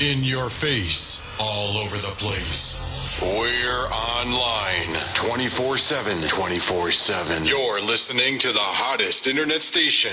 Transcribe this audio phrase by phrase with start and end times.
[0.00, 3.08] in your face, all over the place.
[3.20, 3.88] We're
[4.20, 6.28] online 24 7.
[6.28, 7.46] 24 7.
[7.46, 10.12] You're listening to the hottest internet station.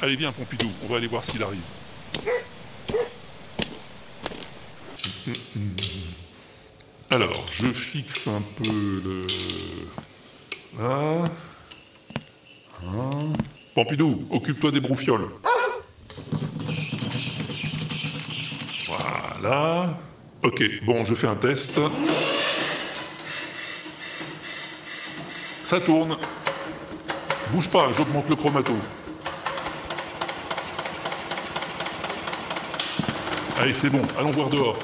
[0.00, 1.60] Allez, viens, Pompidou, on va aller voir s'il arrive.
[7.10, 9.26] Alors, je fixe un peu le.
[10.78, 11.30] Là.
[12.84, 13.32] Hein.
[13.74, 15.28] Pompidou, occupe-toi des broufioles.
[19.42, 19.98] Voilà.
[20.44, 21.80] Ok, bon, je fais un test.
[25.64, 26.16] Ça tourne.
[27.50, 28.72] Bouge pas, j'augmente le chromato.
[33.58, 34.78] Allez, c'est bon, allons voir dehors.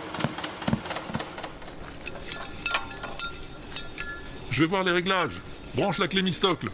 [4.50, 5.40] Je vais voir les réglages.
[5.76, 6.68] Branche la clé mistocle.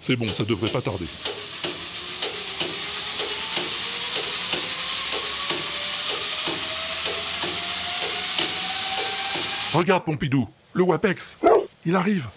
[0.00, 1.06] C'est bon, ça devrait pas tarder.
[9.74, 11.36] Regarde Pompidou, le WAPEX,
[11.84, 12.28] il arrive.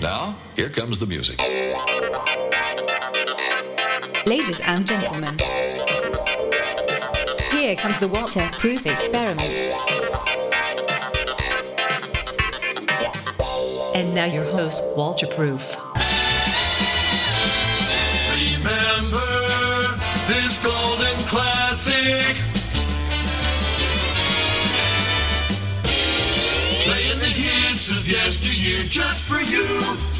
[0.00, 1.40] Now, here comes the music.
[4.26, 5.36] Ladies and gentlemen,
[7.50, 9.50] here comes the waterproof experiment.
[14.10, 15.76] And now your host, Walter Proof.
[18.34, 19.20] Remember
[20.26, 22.34] this golden classic.
[26.82, 30.19] Playing the hits of yesteryear just for you.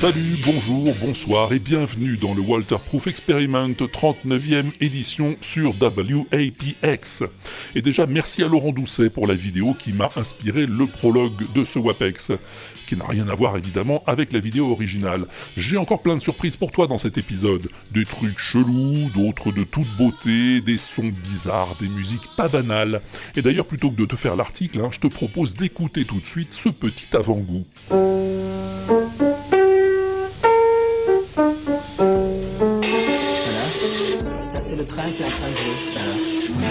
[0.00, 7.24] Salut, bonjour, bonsoir et bienvenue dans le Walterproof Experiment 39e édition sur WAPX.
[7.74, 11.66] Et déjà merci à Laurent Doucet pour la vidéo qui m'a inspiré le prologue de
[11.66, 12.32] ce WAPEX,
[12.86, 15.26] qui n'a rien à voir évidemment avec la vidéo originale.
[15.54, 17.68] J'ai encore plein de surprises pour toi dans cet épisode.
[17.90, 23.02] Des trucs chelous, d'autres de toute beauté, des sons bizarres, des musiques pas banales.
[23.36, 26.26] Et d'ailleurs plutôt que de te faire l'article, hein, je te propose d'écouter tout de
[26.26, 27.66] suite ce petit avant-goût.
[34.80, 36.69] Ça, c'est le train qui est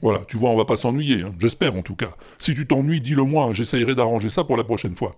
[0.00, 2.10] Voilà, tu vois, on va pas s'ennuyer, hein, j'espère en tout cas.
[2.38, 5.14] Si tu t'ennuies, dis-le moi, j'essayerai d'arranger ça pour la prochaine fois.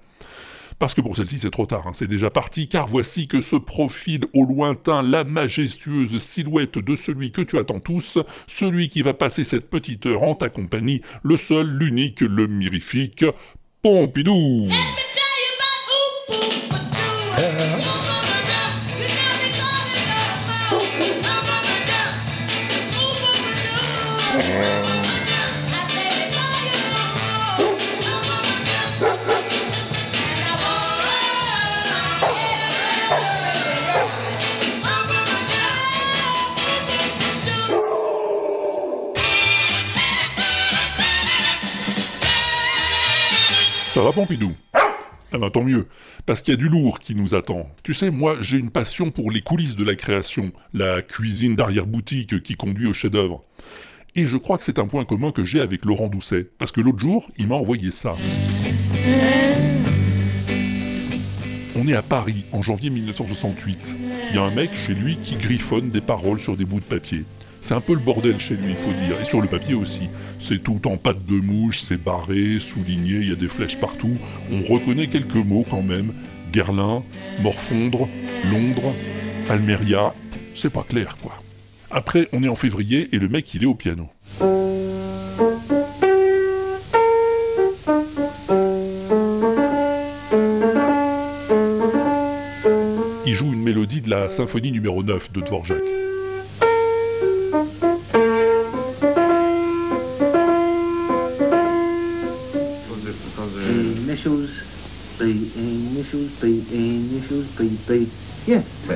[0.81, 3.57] Parce que pour celle-ci, c'est trop tard, hein, c'est déjà parti, car voici que se
[3.57, 9.13] profile au lointain la majestueuse silhouette de celui que tu attends tous, celui qui va
[9.13, 13.27] passer cette petite heure en ta compagnie, le seul, l'unique, le mirifique,
[13.83, 14.69] Pompidou
[44.01, 44.53] Ça va Pompidou?
[44.73, 45.87] Ah ben tant mieux,
[46.25, 47.67] parce qu'il y a du lourd qui nous attend.
[47.83, 52.43] Tu sais, moi j'ai une passion pour les coulisses de la création, la cuisine d'arrière-boutique
[52.43, 53.45] qui conduit au chef-d'œuvre.
[54.15, 56.81] Et je crois que c'est un point commun que j'ai avec Laurent Doucet, parce que
[56.81, 58.17] l'autre jour, il m'a envoyé ça.
[61.77, 63.97] On est à Paris, en janvier 1968.
[64.31, 66.87] Il y a un mec chez lui qui griffonne des paroles sur des bouts de
[66.87, 67.27] papier.
[67.61, 69.21] C'est un peu le bordel chez lui, il faut dire.
[69.21, 70.09] Et sur le papier aussi.
[70.41, 74.17] C'est tout en pâte de mouche, c'est barré, souligné, il y a des flèches partout.
[74.51, 76.13] On reconnaît quelques mots quand même.
[76.53, 77.05] Guerlain,
[77.41, 78.09] Morfondre,
[78.51, 78.95] Londres,
[79.49, 80.15] Almeria.
[80.55, 81.33] C'est pas clair, quoi.
[81.91, 84.09] Après, on est en février et le mec, il est au piano.
[93.27, 96.00] Il joue une mélodie de la symphonie numéro 9 de Dvorak.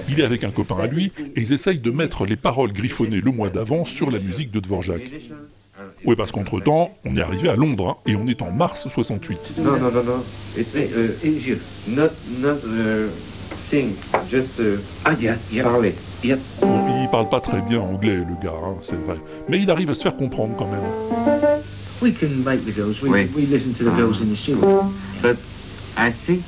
[0.08, 3.20] Il est avec un copain à lui et ils essayent de mettre les paroles griffonnées
[3.20, 5.10] le mois d'avant sur la musique de Dvorak.
[6.06, 9.54] Oui, parce qu'entre-temps, on est arrivé à Londres hein, et on est en mars 68.
[9.58, 10.24] No, no, no, no.
[10.56, 11.58] It's uh, easier.
[11.88, 12.10] Not,
[12.40, 13.08] not uh,
[13.70, 13.94] sing,
[14.30, 15.64] just uh, Ah, yeah, yeah.
[15.64, 15.94] parler.
[16.22, 16.38] Yep.
[16.60, 19.16] Bon, il parle pas très bien anglais, le gars, hein, c'est vrai.
[19.48, 20.84] Mais il arrive à se faire comprendre quand même.
[22.02, 23.00] We can make the girls.
[23.02, 23.30] We, Wait.
[23.34, 24.84] we listen to the girls in the studio.
[25.22, 25.36] But
[25.96, 26.42] I think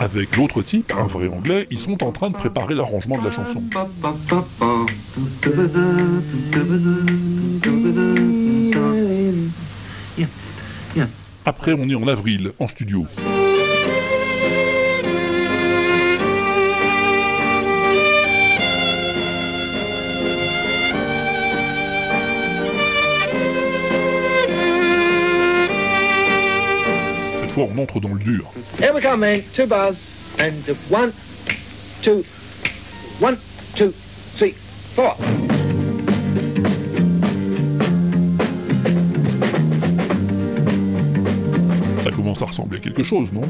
[0.00, 3.30] avec l'autre type, un vrai anglais, ils sont en train de préparer l'arrangement de la
[3.30, 3.62] chanson.
[11.46, 13.06] Après, on est en avril, en studio.
[27.58, 28.52] Fois, on entre dans le dur.
[28.78, 29.52] Here we come, mate.
[29.52, 29.96] Two bars.
[30.38, 30.52] And
[30.90, 31.12] one,
[32.02, 32.24] two,
[33.20, 33.36] one,
[33.74, 33.92] two,
[34.36, 34.52] three,
[34.94, 35.16] four.
[42.00, 43.48] Ça commence à ressembler à quelque chose, non?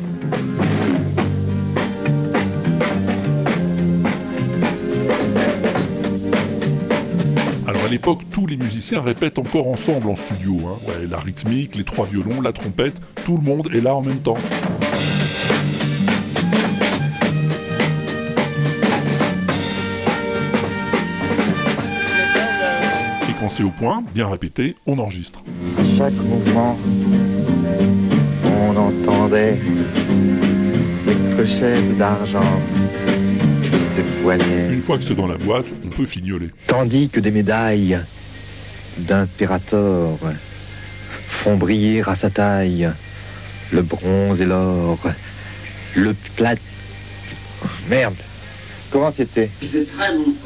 [8.16, 10.56] Tous les musiciens répètent encore ensemble en studio.
[10.66, 10.78] hein.
[10.86, 14.20] Ouais, la rythmique, les trois violons, la trompette, tout le monde est là en même
[14.20, 14.38] temps.
[23.28, 25.42] Et quand c'est au point, bien répété, on enregistre.
[25.96, 26.78] chaque mouvement,
[28.44, 29.58] on entendait
[31.34, 32.60] clochettes d'argent
[34.36, 36.50] Une fois que c'est dans la boîte, on peut fignoler.
[36.66, 37.98] tandis que des médailles
[38.98, 40.18] d'impérator
[41.42, 42.90] font briller à sa taille
[43.72, 44.98] le bronze et l'or,
[45.94, 46.54] le plat...
[47.88, 48.14] Merde
[48.90, 49.50] Comment c'était?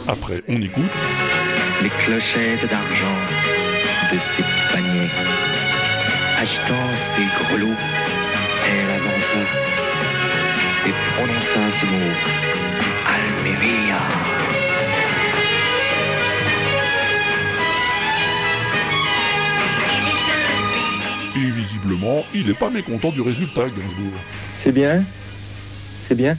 [0.08, 0.90] Après, on écoute,
[1.82, 3.18] Les clochettes d'argent
[4.12, 4.42] de ses
[4.72, 5.10] paniers.
[6.38, 7.76] Agitant ses grelots,
[8.66, 9.42] elle avança
[10.86, 12.71] et prononça ce mot.
[21.34, 24.12] Et visiblement, il n'est pas mécontent du résultat, Gainsbourg.
[24.62, 25.02] C'est bien?
[26.08, 26.36] C'est bien!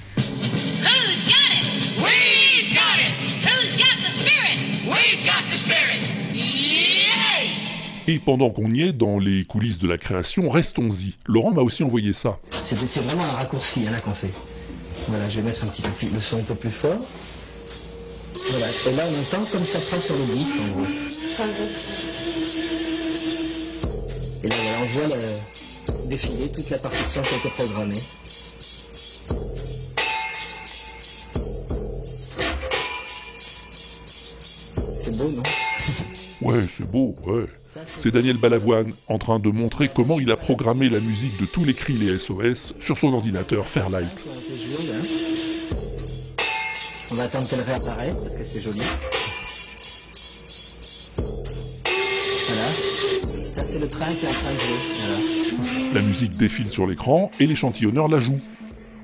[8.06, 11.16] Et pendant qu'on y est, dans les coulisses de la création, restons-y.
[11.26, 12.38] Laurent m'a aussi envoyé ça.
[12.66, 14.30] C'est c'est vraiment un raccourci hein, là qu'on fait.
[15.08, 17.00] Voilà, je vais mettre un petit peu plus, le son un peu plus fort.
[18.52, 20.86] Voilà, et là on entend comme ça prend sur le disque en gros.
[24.44, 28.02] Et là on voit le, défiler toute la partition qui a été programmée.
[35.04, 35.44] C'est beau, non?
[36.42, 37.48] Ouais, c'est beau, ouais.
[37.98, 41.64] C'est Daniel Balavoine en train de montrer comment il a programmé la musique de tous
[41.64, 44.26] les cris les SOS sur son ordinateur Fairlight.
[47.12, 48.82] On va attendre qu'elle réapparaisse parce que c'est joli.
[52.48, 52.72] Voilà.
[53.54, 54.80] Ça, c'est le train qui est en train de jouer.
[54.96, 55.94] Voilà.
[55.94, 58.40] La musique défile sur l'écran et l'échantillonneur la joue.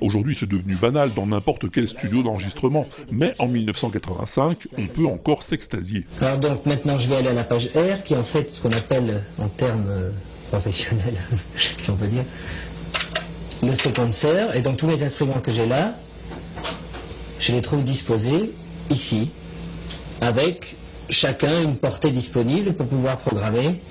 [0.01, 5.44] Aujourd'hui, c'est devenu banal dans n'importe quel studio d'enregistrement, mais en 1985, on peut encore
[5.44, 6.06] s'extasier.
[6.22, 8.62] Alors donc maintenant je vais aller à la page R qui est en fait ce
[8.62, 10.12] qu'on appelle en termes euh,
[10.50, 11.20] professionnels,
[11.79, 12.24] si on peut dire,
[13.62, 14.56] le séquenceur.
[14.56, 15.96] Et donc tous les instruments que j'ai là,
[17.39, 18.51] je les trouve disposés
[18.89, 19.29] ici,
[20.22, 20.75] avec
[21.10, 23.82] chacun une portée disponible pour pouvoir programmer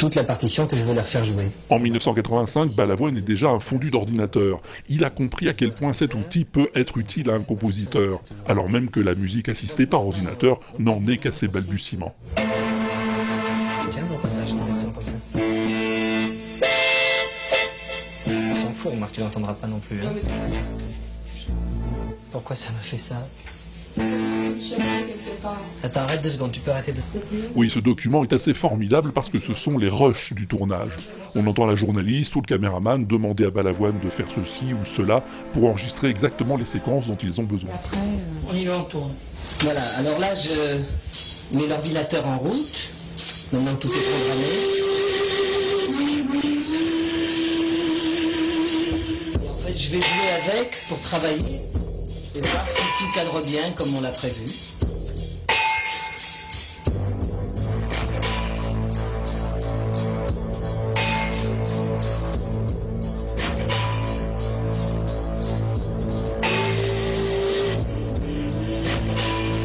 [0.00, 1.50] toute la partition que je veux leur faire jouer.
[1.68, 4.58] En 1985, Balavoine est déjà un fondu d'ordinateur.
[4.88, 8.70] Il a compris à quel point cet outil peut être utile à un compositeur, alors
[8.70, 12.14] même que la musique assistée par ordinateur n'en est qu'à ses balbutiements.
[18.26, 20.00] On s'en fout, remarque, tu l'entendras pas non plus.
[20.04, 20.14] hein.
[22.32, 23.26] Pourquoi ça me fait ça?
[25.82, 27.00] Attends, arrête deux secondes, tu peux arrêter de...
[27.54, 30.92] Oui, ce document est assez formidable parce que ce sont les rushs du tournage.
[31.34, 35.24] On entend la journaliste ou le caméraman demander à Balavoine de faire ceci ou cela
[35.52, 37.70] pour enregistrer exactement les séquences dont ils ont besoin.
[38.48, 39.12] On y va, on tourne.
[39.62, 43.00] Voilà, alors là, je mets l'ordinateur en route
[43.52, 44.54] Maintenant tout est programmé.
[49.34, 51.60] Et en fait, je vais jouer avec pour travailler
[52.34, 54.44] et voir si tout cadre bien comme on l'a prévu.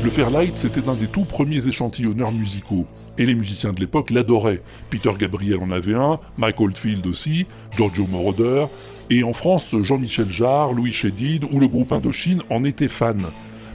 [0.03, 2.85] Le Fairlight, c'était un des tout premiers échantillonneurs musicaux,
[3.17, 4.61] et les musiciens de l'époque l'adoraient.
[4.91, 8.67] Peter Gabriel en avait un, Mike Oldfield aussi, Giorgio Moroder,
[9.09, 13.13] et en France, Jean-Michel Jarre, Louis Chédid ou le groupe Indochine en étaient fans.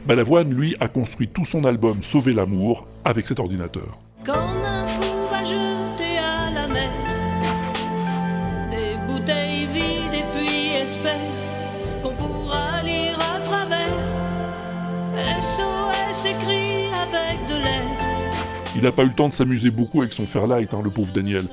[0.06, 3.98] Balavoine, lui, a construit tout son album Sauver l'amour avec cet ordinateur.
[4.24, 6.90] Quand un fou va jeter à la mer
[8.70, 11.18] des bouteilles vides et puis espère
[12.02, 13.80] qu'on pourra lire à travers
[15.40, 17.84] SOS écrit avec de l'air.
[18.74, 21.12] Il n'a pas eu le temps de s'amuser beaucoup avec son Fairlight, hein, le pauvre
[21.12, 21.44] Daniel,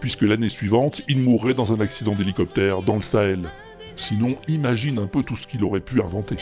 [0.00, 3.50] puisque l'année suivante, il mourrait dans un accident d'hélicoptère dans le Sahel.
[3.96, 6.36] Sinon, imagine un peu tout ce qu'il aurait pu inventer.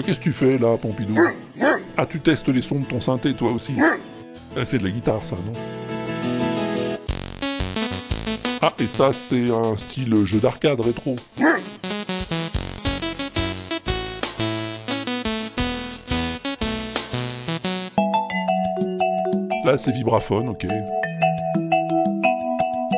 [0.00, 1.16] Qu'est-ce que tu fais là, Pompidou
[1.96, 5.24] Ah, tu testes les sons de ton synthé, toi aussi Ah, C'est de la guitare,
[5.24, 5.52] ça, non
[8.62, 11.16] Ah, et ça, c'est un style jeu d'arcade rétro.
[19.64, 20.66] Là, c'est vibraphone, ok.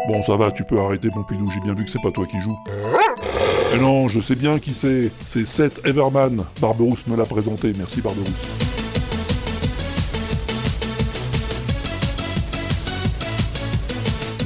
[0.08, 2.38] Bon, ça va, tu peux arrêter, Pompidou, j'ai bien vu que c'est pas toi qui
[2.40, 2.56] joues.
[3.74, 5.10] Mais non, je sais bien qui c'est.
[5.26, 6.44] C'est Seth Everman.
[6.60, 7.72] Barberousse me l'a présenté.
[7.76, 8.30] Merci Barberousse.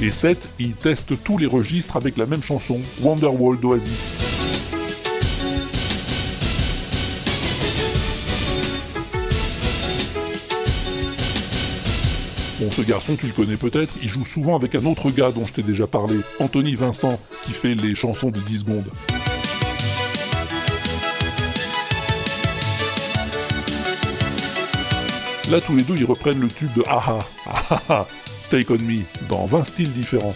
[0.01, 4.01] Et Seth, il teste tous les registres avec la même chanson, Wonderwall d'Oasis.
[12.59, 15.45] Bon, ce garçon, tu le connais peut-être, il joue souvent avec un autre gars dont
[15.45, 18.89] je t'ai déjà parlé, Anthony Vincent, qui fait les chansons de 10 secondes.
[25.49, 28.07] Là, tous les deux, ils reprennent le tube de Aha, Aha,
[28.51, 30.31] Take On Me, dans 20 styles différents.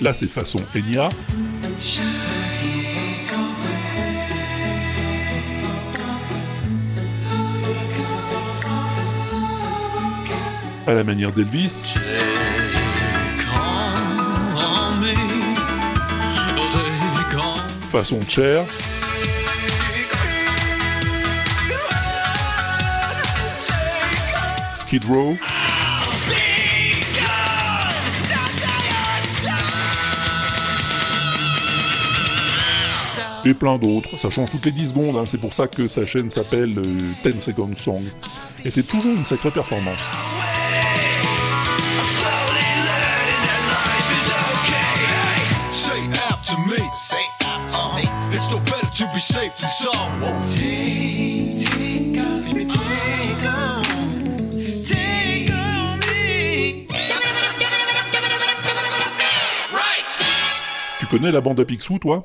[0.00, 1.08] Là, c'est façon Enya.
[10.86, 11.94] À la manière d'Elvis.
[17.90, 18.64] Façon Cher.
[24.74, 25.36] Skid Row.
[33.44, 35.24] Et plein d'autres, ça change toutes les 10 secondes, hein.
[35.26, 38.04] c'est pour ça que sa chaîne s'appelle euh, 10 Second Song.
[38.64, 39.98] Et c'est toujours une sacrée performance.
[49.20, 50.22] Better to be safe than sorry.
[50.42, 53.82] Take, take on me, take on,
[54.88, 56.86] take on me.
[59.72, 60.06] Right.
[61.00, 62.24] Tu connais la bande à Picsou, toi?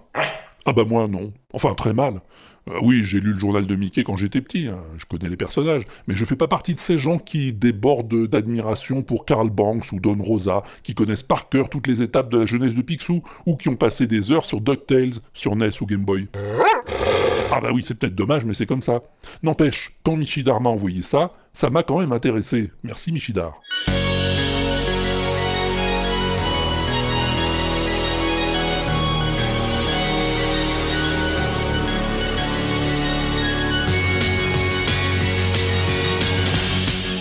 [0.66, 1.32] Ah bah moi non.
[1.54, 2.22] Enfin très mal.
[2.70, 4.80] Euh, oui, j'ai lu le journal de Mickey quand j'étais petit, hein.
[4.98, 9.04] je connais les personnages, mais je fais pas partie de ces gens qui débordent d'admiration
[9.04, 12.46] pour Karl Banks ou Don Rosa, qui connaissent par cœur toutes les étapes de la
[12.46, 16.06] jeunesse de Picsou, ou qui ont passé des heures sur DuckTales, sur NES ou Game
[16.06, 16.28] Boy.
[17.52, 19.04] Ah bah oui, c'est peut-être dommage, mais c'est comme ça.
[19.44, 22.72] N'empêche, quand Michidar m'a envoyé ça, ça m'a quand même intéressé.
[22.84, 23.62] Merci Michidar.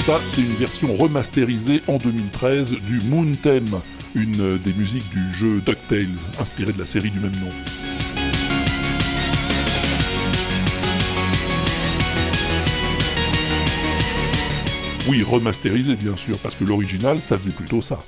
[0.04, 3.80] Ça, c'est une version remasterisée en 2013 du Moon Theme,
[4.14, 6.08] une des musiques du jeu DuckTales,
[6.38, 7.48] inspiré de la série du même nom.
[15.08, 17.98] Oui, remasterisé bien sûr, parce que l'original, ça faisait plutôt ça.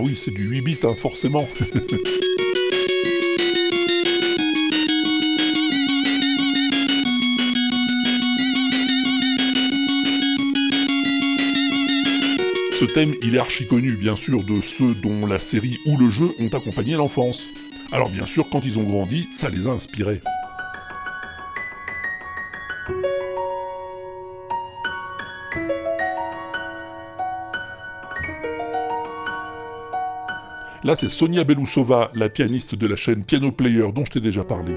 [0.00, 1.46] Oui, c'est du 8 bits, hein, forcément.
[12.78, 16.10] Ce thème, il est archi connu, bien sûr, de ceux dont la série ou le
[16.10, 17.46] jeu ont accompagné l'enfance.
[17.90, 20.20] Alors bien sûr, quand ils ont grandi, ça les a inspirés.
[30.86, 34.44] Là, c'est Sonia Belousova, la pianiste de la chaîne Piano Player dont je t'ai déjà
[34.44, 34.72] parlé.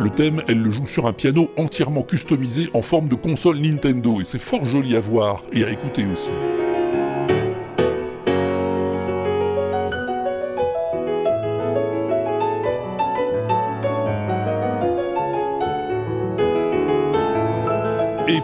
[0.00, 4.20] Le thème, elle le joue sur un piano entièrement customisé en forme de console Nintendo,
[4.20, 6.28] et c'est fort joli à voir et à écouter aussi.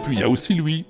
[0.04, 0.84] Puis il y a aussi lui.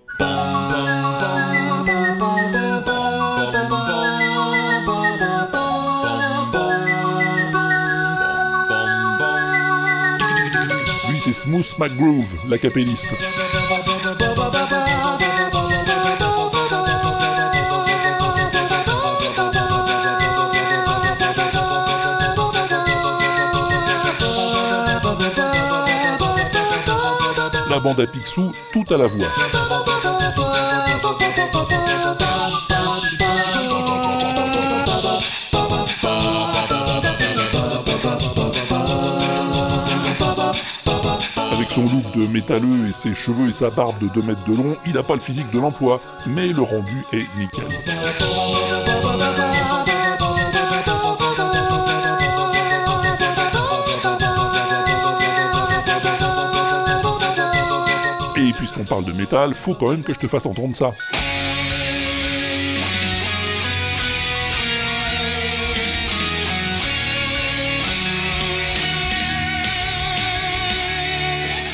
[11.11, 12.59] Lui c'est Smooth McGroove, la
[27.85, 29.27] bande à Picsou, tout à la voix.
[41.53, 44.57] Avec son look de métalleux et ses cheveux et sa barbe de 2 mètres de
[44.57, 47.94] long, il n'a pas le physique de l'emploi, mais le rendu est nickel.
[58.89, 60.91] Parle de métal, faut quand même que je te fasse entendre ça.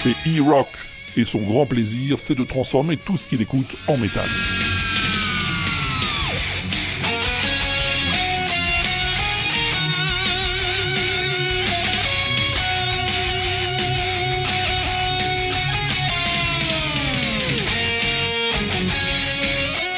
[0.02, 0.68] C'est E-Rock,
[1.16, 4.28] et son grand plaisir, c'est de transformer tout ce qu'il écoute en métal.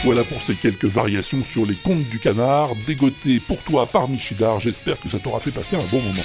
[0.04, 4.58] Voilà pour ces quelques variations sur les contes du canard, dégotées pour toi par Michidar,
[4.58, 6.22] j'espère que ça t'aura fait passer un bon moment.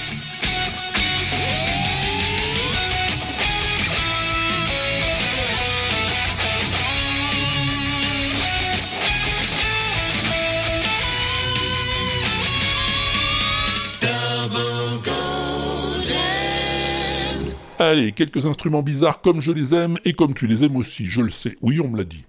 [17.80, 21.22] Allez, quelques instruments bizarres comme je les aime et comme tu les aimes aussi, je
[21.22, 21.56] le sais.
[21.62, 22.26] Oui, on me l'a dit.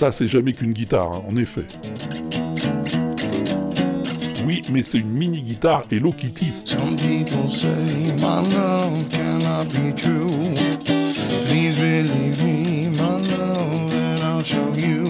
[0.00, 1.66] Ça, c'est jamais qu'une guitare, hein, en effet.
[4.46, 6.46] Oui, mais c'est une mini-guitare Hello Kitty.
[6.64, 7.68] Some people say
[8.16, 10.30] my love cannot be true.
[11.48, 15.04] Please believe me, my love, and I'll show you.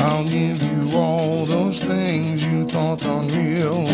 [0.00, 3.84] I'll give you all those things you thought unreal.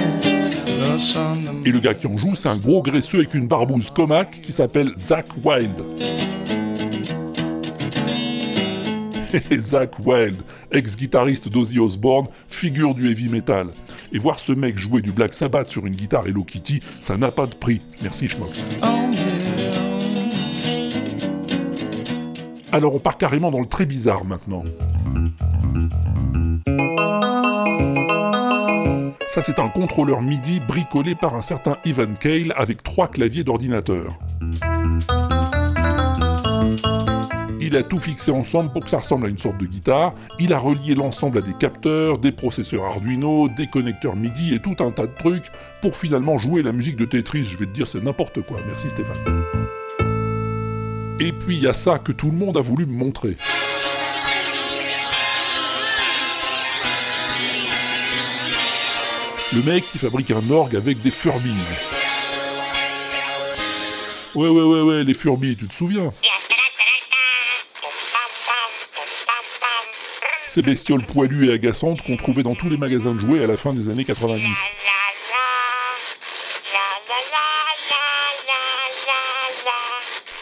[1.66, 4.52] Et le gars qui en joue, c'est un gros graisseux avec une barbouze comaque qui
[4.52, 5.74] s'appelle Zach Wild.
[9.58, 13.68] Zach Wild, ex-guitariste d'Ozzy Osbourne, figure du heavy metal.
[14.12, 17.30] Et voir ce mec jouer du Black Sabbath sur une guitare Hello Kitty, ça n'a
[17.30, 17.80] pas de prix.
[18.02, 18.64] Merci Schmox.
[22.72, 24.64] Alors on part carrément dans le très bizarre maintenant.
[29.28, 34.18] Ça c'est un contrôleur MIDI bricolé par un certain Ivan Cale avec trois claviers d'ordinateur.
[37.76, 40.14] Il a tout fixé ensemble pour que ça ressemble à une sorte de guitare.
[40.38, 44.76] Il a relié l'ensemble à des capteurs, des processeurs Arduino, des connecteurs MIDI et tout
[44.82, 47.44] un tas de trucs pour finalement jouer la musique de Tetris.
[47.44, 48.60] Je vais te dire, c'est n'importe quoi.
[48.66, 49.18] Merci Stéphane.
[51.20, 53.36] Et puis il y a ça que tout le monde a voulu me montrer.
[59.52, 61.52] Le mec qui fabrique un orgue avec des Furbies.
[64.34, 66.10] Ouais, ouais, ouais, ouais, les Furbies, tu te souviens?
[70.56, 73.58] Ces bestioles poilues et agaçantes qu'on trouvait dans tous les magasins de jouets à la
[73.58, 74.42] fin des années 90.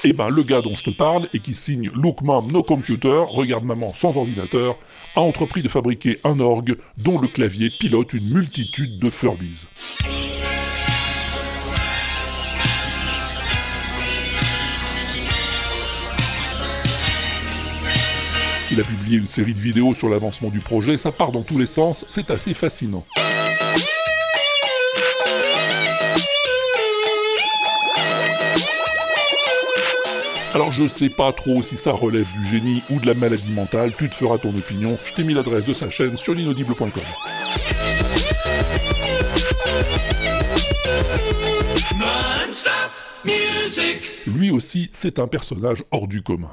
[0.05, 3.25] Eh ben, le gars dont je te parle, et qui signe Look Mom No Computer,
[3.29, 4.77] regarde maman sans ordinateur,
[5.17, 9.67] a entrepris de fabriquer un orgue dont le clavier pilote une multitude de Furbies.
[18.71, 21.59] Il a publié une série de vidéos sur l'avancement du projet, ça part dans tous
[21.59, 23.05] les sens, c'est assez fascinant.
[30.55, 33.93] Alors je sais pas trop si ça relève du génie ou de la maladie mentale,
[33.93, 37.03] tu te feras ton opinion, je t'ai mis l'adresse de sa chaîne sur l'inaudible.com.
[44.27, 46.51] Lui aussi, c'est un personnage hors du commun.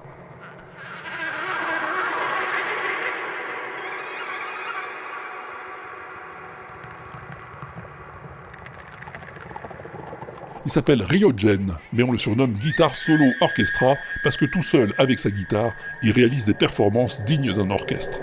[10.63, 15.17] Il s'appelle Ryogen, mais on le surnomme Guitare Solo Orchestra parce que tout seul, avec
[15.17, 15.71] sa guitare,
[16.03, 18.19] il réalise des performances dignes d'un orchestre.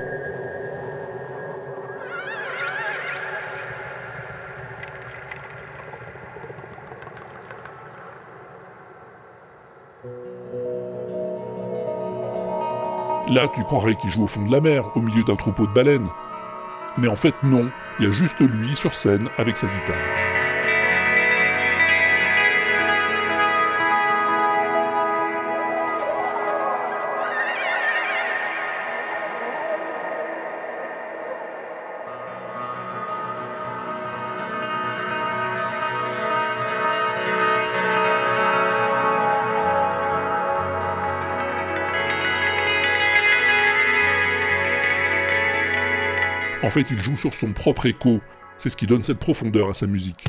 [13.30, 15.72] Là, tu croirais qu'il joue au fond de la mer, au milieu d'un troupeau de
[15.72, 16.08] baleines.
[16.96, 20.47] Mais en fait, non, il y a juste lui sur scène avec sa guitare.
[46.68, 48.20] En fait, il joue sur son propre écho.
[48.58, 50.26] C'est ce qui donne cette profondeur à sa musique.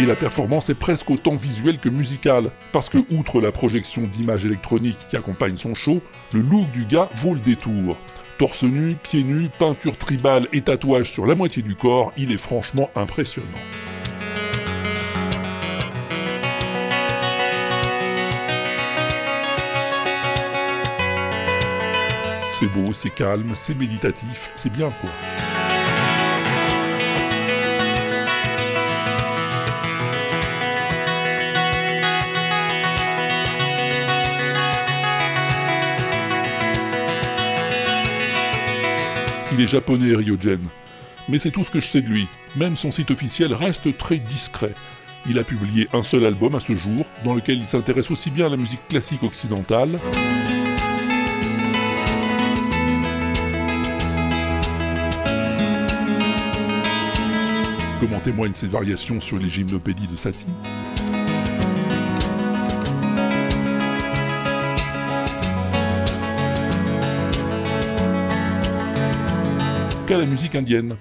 [0.00, 4.44] Et la performance est presque autant visuelle que musicale, parce que outre la projection d'images
[4.44, 7.96] électroniques qui accompagne son show, le look du gars vaut le détour.
[8.38, 12.36] Torse nu, pieds nus, peinture tribale et tatouage sur la moitié du corps, il est
[12.36, 13.48] franchement impressionnant.
[22.52, 25.10] C'est beau, c'est calme, c'est méditatif, c'est bien quoi.
[39.58, 40.60] Il est japonais, Ryogen.
[41.28, 42.28] Mais c'est tout ce que je sais de lui.
[42.54, 44.72] Même son site officiel reste très discret.
[45.28, 48.46] Il a publié un seul album à ce jour, dans lequel il s'intéresse aussi bien
[48.46, 49.98] à la musique classique occidentale,
[57.98, 60.46] comme en témoignent ses variations sur les gymnopédies de Satie?
[70.08, 70.96] Qu'à la musique indienne.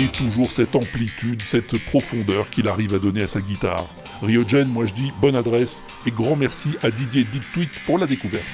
[0.00, 3.86] Et toujours cette amplitude, cette profondeur qu'il arrive à donner à sa guitare.
[4.22, 8.44] Ryogen, moi je dis bonne adresse et grand merci à Didier Dictweet pour la découverte.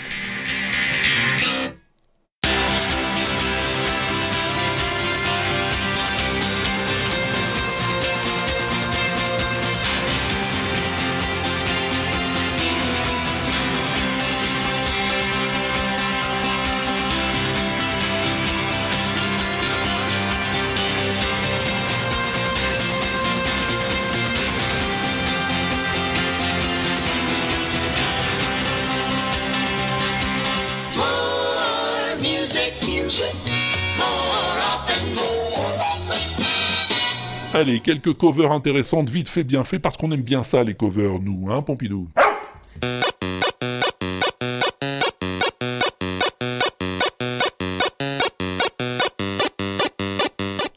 [37.53, 41.19] Allez, quelques covers intéressantes, vite fait, bien fait, parce qu'on aime bien ça, les covers,
[41.19, 42.09] nous, hein, Pompidou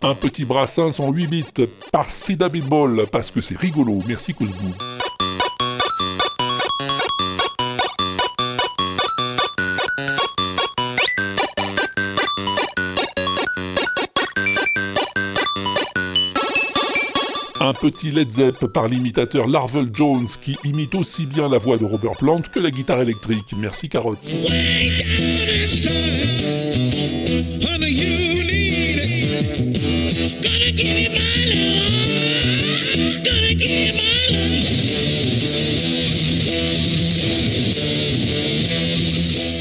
[0.01, 4.73] Un petit brassin en 8 bits par Sida Beatball, parce que c'est rigolo, merci Kouzbou.
[17.65, 21.85] Un petit Led Zepp par l'imitateur Larvel Jones qui imite aussi bien la voix de
[21.85, 23.53] Robert Plant que la guitare électrique.
[23.57, 24.19] Merci Carotte.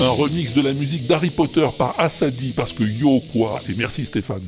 [0.01, 4.05] un remix de la musique d'Harry Potter par Asadi, parce que yo quoi, et merci
[4.05, 4.43] Stéphane.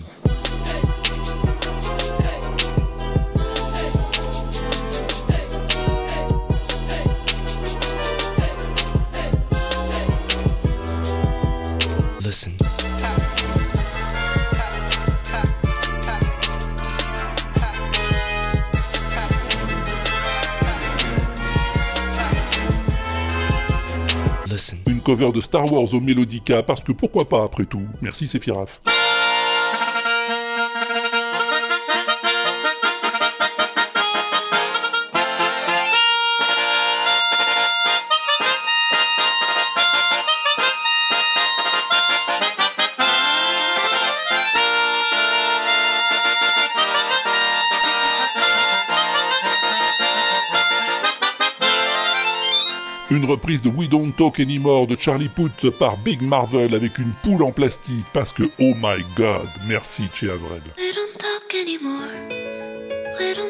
[25.15, 27.87] De Star Wars au Melodica, parce que pourquoi pas après tout?
[28.03, 28.81] Merci Séphiraf.
[28.85, 28.94] Une
[53.63, 57.53] de We Don't Talk Anymore de Charlie Puth par Big Marvel avec une poule en
[57.53, 60.27] plastique parce que oh my god, merci Che
[63.35, 63.44] don't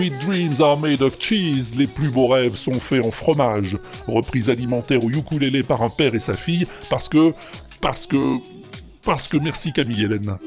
[0.00, 3.76] Sweet dreams are made of cheese, les plus beaux rêves sont faits en fromage.
[4.06, 7.34] Reprise alimentaire au ukulélé par un père et sa fille parce que.
[7.82, 8.38] parce que.
[9.04, 10.38] parce que merci Camille Hélène.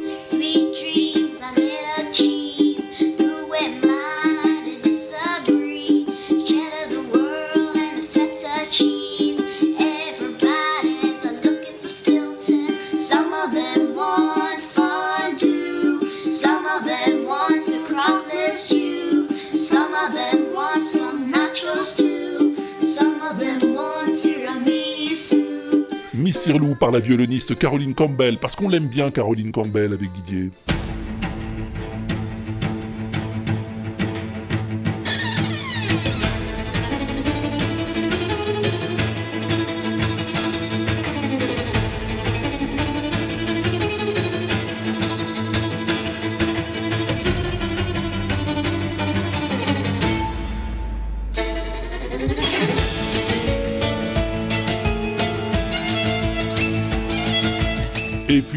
[26.34, 26.34] Tiramisu.
[26.34, 30.52] Miss Irlou par la violoniste Caroline Campbell, parce qu'on l'aime bien Caroline Campbell avec Didier.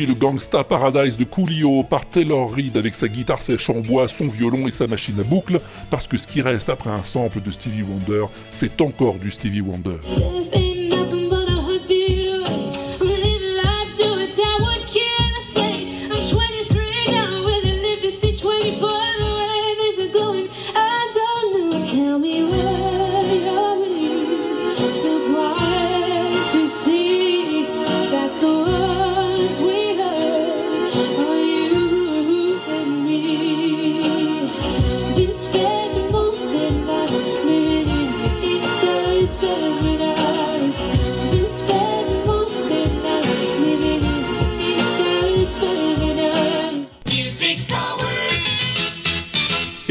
[0.05, 4.29] Le Gangsta Paradise de Coolio par Taylor Reid avec sa guitare sèche en bois, son
[4.29, 7.51] violon et sa machine à boucle, parce que ce qui reste après un sample de
[7.51, 9.97] Stevie Wonder, c'est encore du Stevie Wonder.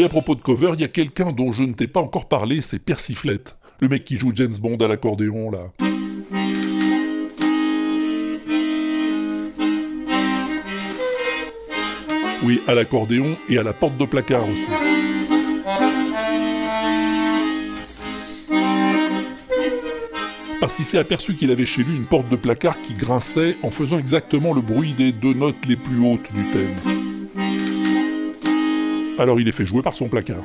[0.05, 2.61] À propos de cover, il y a quelqu'un dont je ne t'ai pas encore parlé,
[2.61, 3.57] c'est Persiflette.
[3.79, 5.71] Le mec qui joue James Bond à l'accordéon, là.
[12.43, 14.67] Oui, à l'accordéon et à la porte de placard aussi.
[20.59, 23.71] Parce qu'il s'est aperçu qu'il avait chez lui une porte de placard qui grinçait en
[23.71, 27.04] faisant exactement le bruit des deux notes les plus hautes du thème.
[29.17, 30.43] Alors il est fait jouer par son placard.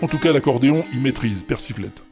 [0.00, 2.02] En tout cas, l'accordéon, il maîtrise persiflette.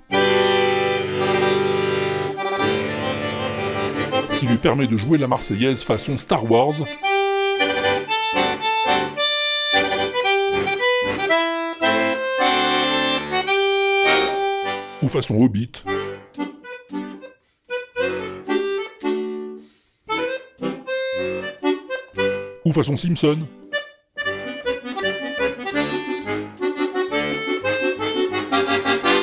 [4.29, 6.75] Ce qui lui permet de jouer la Marseillaise façon Star Wars.
[15.07, 15.85] Ou façon Hobbit.
[22.65, 23.47] Ou façon Simpson.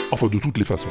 [0.09, 0.87] Enfin, de toutes les façons.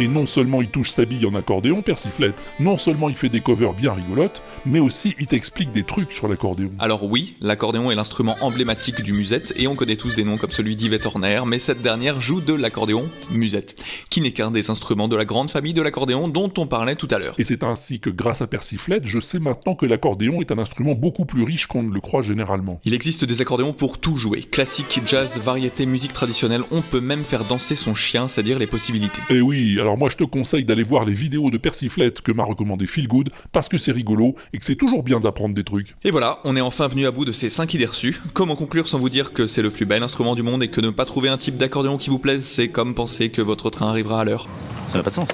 [0.00, 3.40] Et non seulement il touche sa bille en accordéon, Persiflette, non seulement il fait des
[3.40, 6.70] covers bien rigolotes, mais aussi il t'explique des trucs sur l'accordéon.
[6.78, 10.52] Alors oui, l'accordéon est l'instrument emblématique du musette et on connaît tous des noms comme
[10.52, 13.74] celui d'Yvette Horner, mais cette dernière joue de l'accordéon musette,
[14.08, 17.08] qui n'est qu'un des instruments de la grande famille de l'accordéon dont on parlait tout
[17.10, 17.34] à l'heure.
[17.38, 20.94] Et c'est ainsi que grâce à Persiflette, je sais maintenant que l'accordéon est un instrument
[20.94, 22.80] beaucoup plus riche qu'on ne le croit généralement.
[22.84, 27.24] Il existe des accordéons pour tout jouer, classique, jazz, variété, musique traditionnelle, on peut même
[27.24, 29.20] faire danser son chien, c'est à dire les possibilités.
[29.30, 32.44] Et oui, alors moi je te conseille d'aller voir les vidéos de Persiflette que m'a
[32.44, 35.94] recommandé Phil Good, parce que c'est rigolo et que c'est toujours bien d'apprendre des trucs.
[36.04, 38.20] Et voilà, on est enfin venu à bout de ces 5 idées reçues.
[38.34, 40.80] Comment conclure sans vous dire que c'est le plus bel instrument du monde et que
[40.80, 43.88] ne pas trouver un type d'accordéon qui vous plaise, c'est comme penser que votre train
[43.88, 44.48] arrivera à l'heure.
[44.92, 45.28] Ça n'a pas de sens.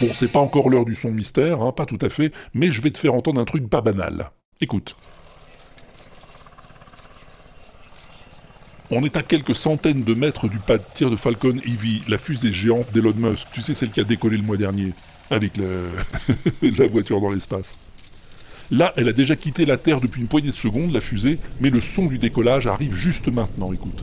[0.00, 2.80] Bon, c'est pas encore l'heure du son mystère, hein, pas tout à fait, mais je
[2.80, 4.30] vais te faire entendre un truc pas banal.
[4.62, 4.96] Écoute.
[8.92, 12.18] On est à quelques centaines de mètres du pas de tir de Falcon Heavy, la
[12.18, 14.94] fusée géante d'Elon Musk, tu sais celle qui a décollé le mois dernier,
[15.30, 15.52] avec
[16.62, 17.76] la voiture dans l'espace.
[18.72, 21.70] Là, elle a déjà quitté la Terre depuis une poignée de secondes, la fusée, mais
[21.70, 24.02] le son du décollage arrive juste maintenant, écoute.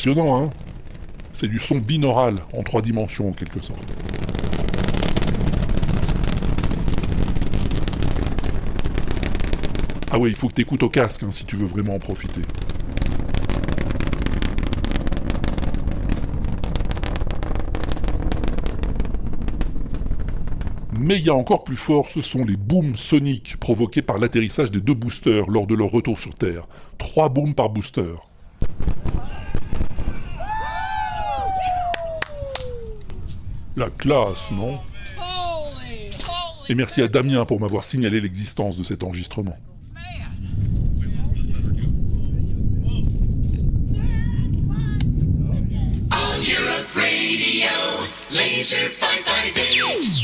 [0.00, 0.50] Impressionnant, hein
[1.34, 3.84] C'est du son binaural, en trois dimensions en quelque sorte.
[10.10, 12.40] Ah ouais, il faut que t'écoutes au casque hein, si tu veux vraiment en profiter.
[20.92, 24.70] Mais il y a encore plus fort, ce sont les booms soniques provoqués par l'atterrissage
[24.70, 26.64] des deux boosters lors de leur retour sur Terre.
[26.96, 28.14] Trois booms par booster.
[33.76, 34.78] La classe, non
[36.68, 39.56] Et merci à Damien pour m'avoir signalé l'existence de cet enregistrement.
[46.10, 47.70] All Europe Radio,
[48.32, 50.20] Laser 558.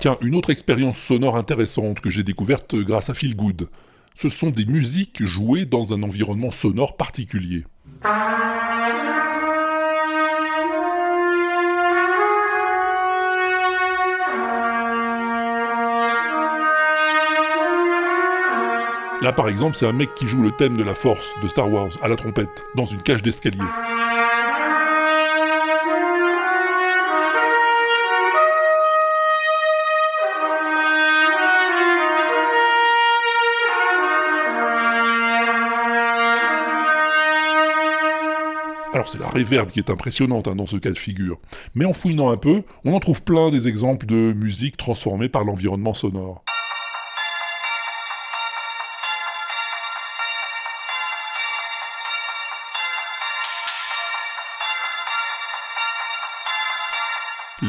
[0.00, 3.68] Tiens, une autre expérience sonore intéressante que j'ai découverte grâce à Feel Good.
[4.14, 7.64] Ce sont des musiques jouées dans un environnement sonore particulier.
[19.22, 21.70] Là par exemple, c'est un mec qui joue le thème de la force de Star
[21.70, 23.58] Wars à la trompette, dans une cage d'escalier.
[38.94, 41.38] Alors c'est la réverb qui est impressionnante hein, dans ce cas de figure.
[41.74, 45.44] Mais en fouinant un peu, on en trouve plein des exemples de musique transformée par
[45.44, 46.42] l'environnement sonore.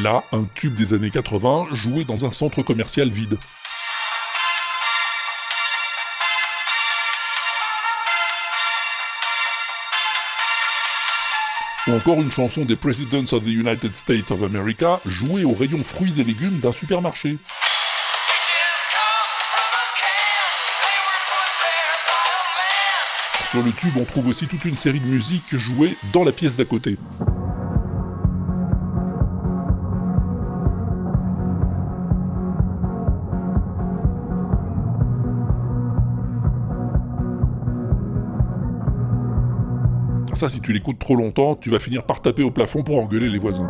[0.02, 3.38] Là, un tube des années 80 joué dans un centre commercial vide.
[11.88, 15.84] Ou encore une chanson des Presidents of the United States of America jouée au rayon
[15.84, 17.38] fruits et légumes d'un supermarché.
[23.52, 26.56] Sur le tube, on trouve aussi toute une série de musiques jouées dans la pièce
[26.56, 26.98] d'à côté.
[40.50, 43.38] Si tu l'écoutes trop longtemps, tu vas finir par taper au plafond pour engueuler les
[43.38, 43.70] voisins.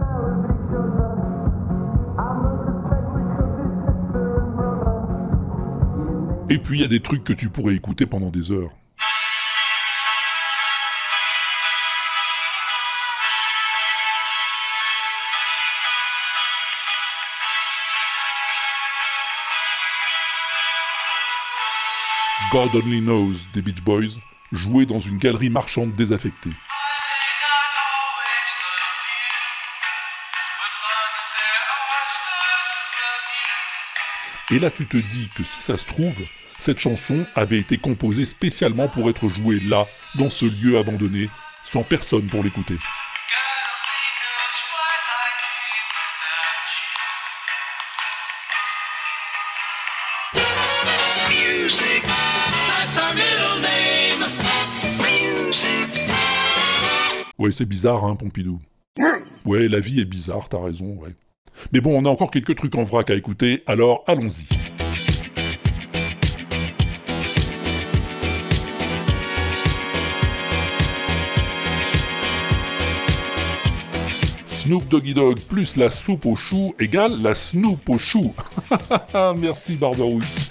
[6.50, 8.72] Et puis, il y a des trucs que tu pourrais écouter pendant des heures.
[22.52, 24.20] God Only Knows des Beach Boys,
[24.52, 26.52] joué dans une galerie marchande désaffectée.
[34.54, 36.20] Et là, tu te dis que si ça se trouve,
[36.60, 39.86] cette chanson avait été composée spécialement pour être jouée là,
[40.16, 41.30] dans ce lieu abandonné,
[41.64, 42.76] sans personne pour l'écouter.
[57.38, 58.60] Ouais, c'est bizarre, hein, Pompidou.
[59.46, 61.16] Ouais, la vie est bizarre, t'as raison, ouais.
[61.74, 64.48] Mais bon, on a encore quelques trucs en vrac à écouter, alors allons-y.
[74.46, 78.34] Snoop Doggy Dog plus la soupe aux choux égale la Snoop aux choux.
[79.38, 80.50] Merci Barberousse.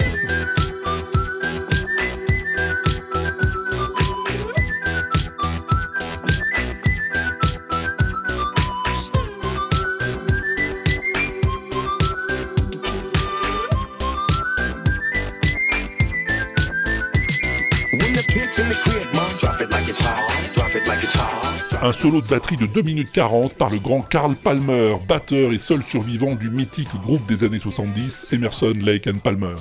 [21.83, 25.59] Un solo de batterie de 2 minutes 40 par le grand Carl Palmer, batteur et
[25.59, 29.57] seul survivant du mythique groupe des années 70, Emerson, Lake and Palmer.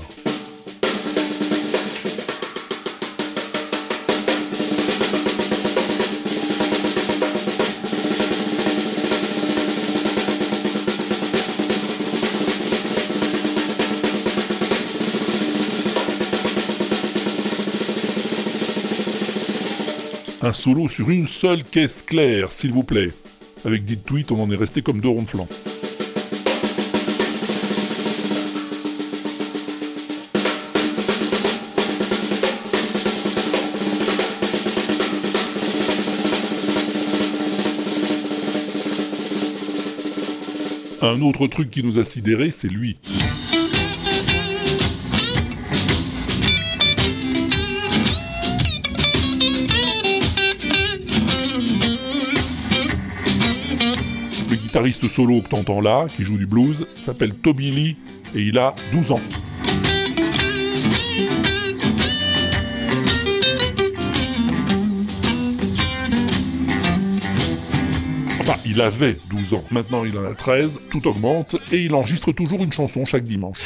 [20.88, 23.12] Sur une seule caisse claire, s'il vous plaît.
[23.66, 25.48] Avec dit tweet, on en est resté comme deux ronds de flanc.
[41.02, 43.00] Un autre truc qui nous a sidérés, c'est lui.
[54.88, 57.98] Solo que t'entends là, qui joue du blues, s'appelle Toby Lee
[58.34, 59.20] et il a 12 ans.
[68.40, 72.32] Enfin, il avait 12 ans, maintenant il en a 13, tout augmente, et il enregistre
[72.32, 73.60] toujours une chanson chaque dimanche.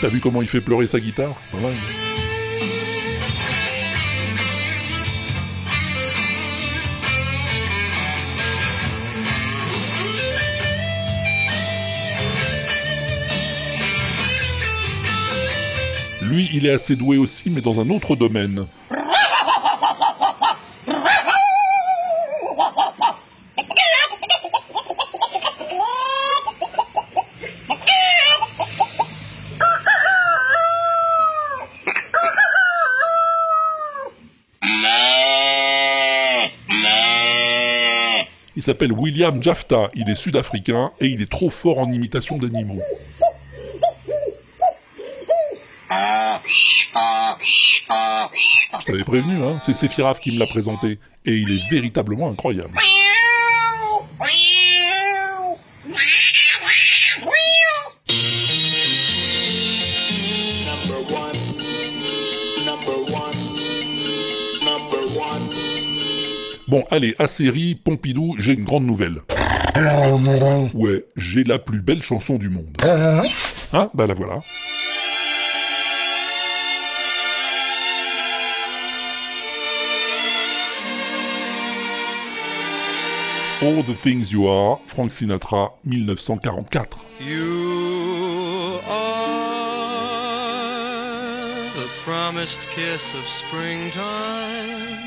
[0.00, 1.36] T'as vu comment il fait pleurer sa guitare.
[16.22, 18.64] Lui, il est assez doué aussi, mais dans un autre domaine.
[38.70, 42.80] S'appelle William Jafta, il est sud-africain et il est trop fort en imitation d'animaux.
[48.78, 52.78] Je t'avais prévenu, hein, c'est Séphiraf qui me l'a présenté, et il est véritablement incroyable.
[66.70, 69.22] Bon, allez, à série, Pompidou, j'ai une grande nouvelle.
[70.72, 72.76] Ouais, j'ai la plus belle chanson du monde.
[73.72, 74.40] Hein Bah la voilà.
[83.62, 87.04] All the Things You Are, Frank Sinatra, 1944.
[87.20, 89.10] You are
[91.74, 95.00] the promised kiss of springtime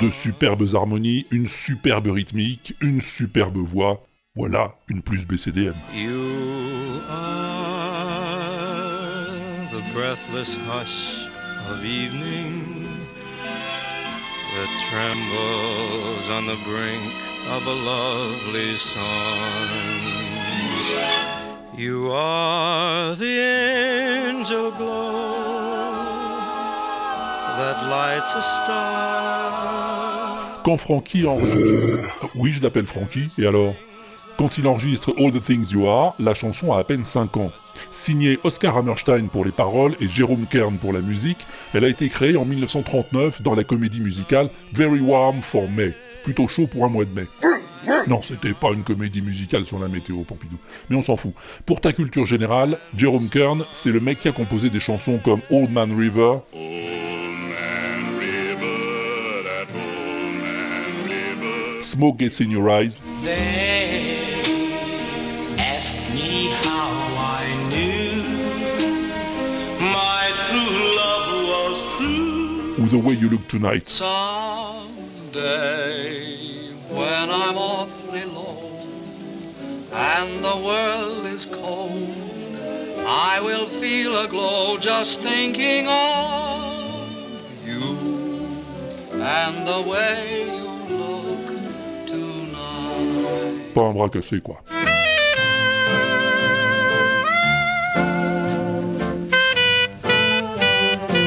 [0.00, 4.02] De superbes harmonies, une superbe rythmique, une superbe voix.
[4.34, 5.74] Voilà, une plus BCDM.
[5.94, 7.66] You are
[9.72, 11.28] the breathless hush
[11.70, 12.86] of evening
[14.54, 17.12] that trembles on the brink
[17.50, 20.06] of a lovely song.
[21.76, 25.45] You are the angel glow
[30.62, 32.00] Quand Frankie enregistre...
[32.34, 33.74] Oui, je l'appelle Frankie, et alors
[34.36, 37.50] Quand il enregistre All the Things You Are, la chanson a à peine 5 ans.
[37.90, 42.10] Signée Oscar Hammerstein pour les paroles et Jérôme Kern pour la musique, elle a été
[42.10, 45.94] créée en 1939 dans la comédie musicale Very Warm for May,
[46.24, 47.26] plutôt chaud pour un mois de mai.
[48.06, 50.58] Non, c'était pas une comédie musicale sur la météo, Pompidou.
[50.90, 51.32] Mais on s'en fout.
[51.64, 55.40] Pour ta culture générale, Jérôme Kern, c'est le mec qui a composé des chansons comme
[55.50, 56.38] Old Man River,
[61.86, 64.42] Smoke Gets in Your Eyes, They
[65.56, 68.24] ask me how I knew
[69.78, 72.74] my true love was true.
[72.80, 73.88] ou The Way You Look Tonight.
[73.88, 74.16] Someday,
[76.90, 78.68] when I'm awfully low
[79.92, 82.16] and the world is cold,
[83.06, 87.08] I will feel a glow just thinking of
[87.64, 87.96] you
[89.22, 90.65] and the way you
[93.76, 94.62] Pas un bras quoi.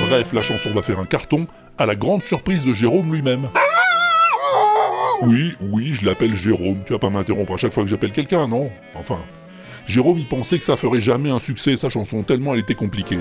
[0.09, 1.45] Bref, la chanson va faire un carton,
[1.77, 3.49] à la grande surprise de Jérôme lui-même.
[5.21, 8.47] Oui, oui, je l'appelle Jérôme, tu vas pas m'interrompre à chaque fois que j'appelle quelqu'un,
[8.47, 8.71] non?
[8.95, 9.19] Enfin,
[9.85, 13.19] Jérôme, il pensait que ça ferait jamais un succès, sa chanson, tellement elle était compliquée.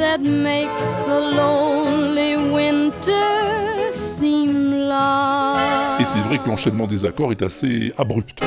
[0.00, 5.98] That makes the lonely winter seem long.
[5.98, 8.42] Et c'est vrai que l'enchaînement des accords est assez abrupt.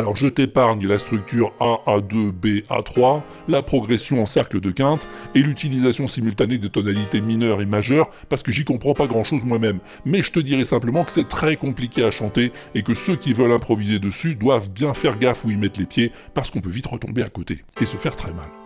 [0.00, 5.06] Alors je t'épargne la structure A, A2, B, A3, la progression en cercle de quinte
[5.34, 9.44] et l'utilisation simultanée des tonalités mineures et majeures parce que j'y comprends pas grand chose
[9.44, 9.78] moi-même.
[10.06, 13.34] Mais je te dirais simplement que c'est très compliqué à chanter et que ceux qui
[13.34, 16.70] veulent improviser dessus doivent bien faire gaffe où ils mettent les pieds parce qu'on peut
[16.70, 18.59] vite retomber à côté et se faire très mal.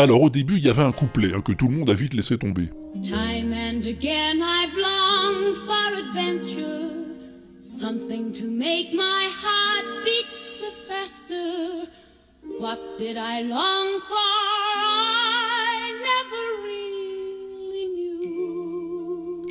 [0.00, 2.14] Alors au début, il y avait un couplet hein, que tout le monde a vite
[2.14, 2.70] laissé tomber.
[3.02, 6.88] Time and again I've longed for adventure,
[7.60, 10.24] something to make my heart beat
[10.58, 11.86] the faster.
[12.58, 14.16] What did I long for?
[14.16, 17.86] I never really
[18.24, 19.42] knew.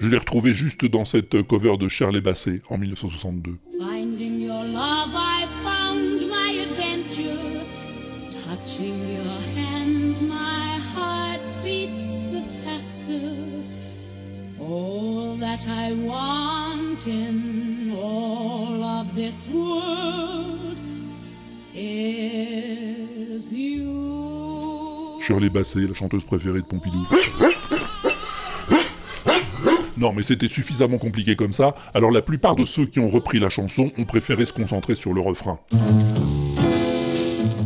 [0.00, 3.58] Je l'ai retrouvé juste dans cette cover de Shirley Bassey en 1962.
[3.78, 7.66] Finding your love, I found my adventure.
[8.30, 9.09] Touching
[15.40, 20.76] that I want in all of this world
[21.74, 25.18] is you.
[25.20, 27.06] Shirley Bassey, la chanteuse préférée de Pompidou.
[29.96, 33.38] Non, mais c'était suffisamment compliqué comme ça, alors la plupart de ceux qui ont repris
[33.38, 35.58] la chanson ont préféré se concentrer sur le refrain.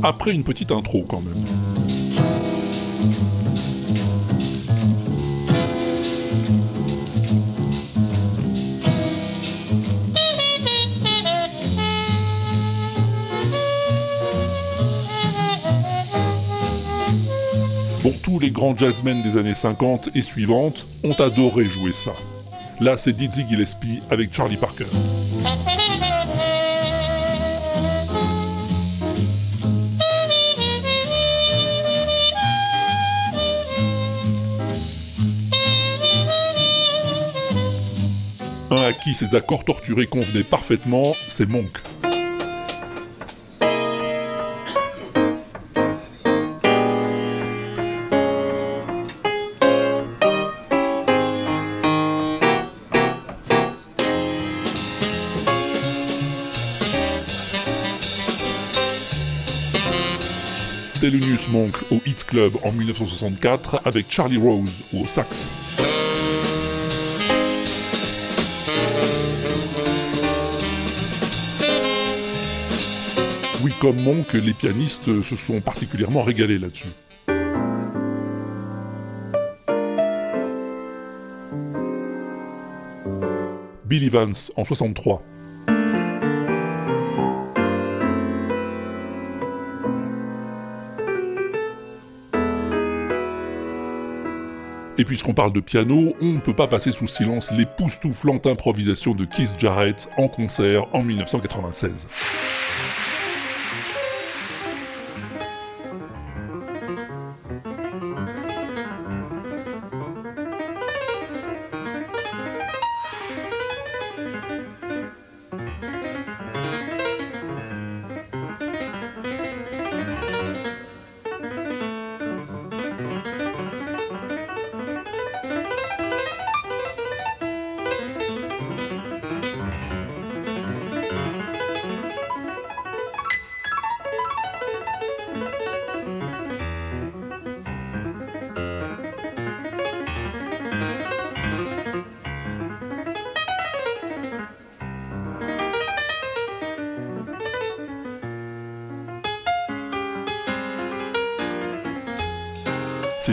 [0.02, 1.63] Après une petite intro quand même.
[18.34, 22.10] Tous les grands jazzmen des années 50 et suivantes ont adoré jouer ça.
[22.80, 24.86] Là, c'est Dizzy Gillespie avec Charlie Parker.
[38.72, 41.78] Un à qui ces accords torturés convenaient parfaitement, c'est Monk.
[61.48, 65.50] Monk au Hit Club en 1964 avec Charlie Rose au sax.
[73.62, 76.88] Oui, comme Monk, les pianistes se sont particulièrement régalés là-dessus.
[83.86, 85.22] Bill Evans en 63.
[94.96, 99.24] Et puisqu'on parle de piano, on ne peut pas passer sous silence l'époustouflante improvisation de
[99.24, 102.06] Keith Jarrett en concert en 1996.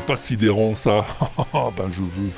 [0.07, 1.05] Pas sidérant ça.
[1.53, 2.31] ben je veux.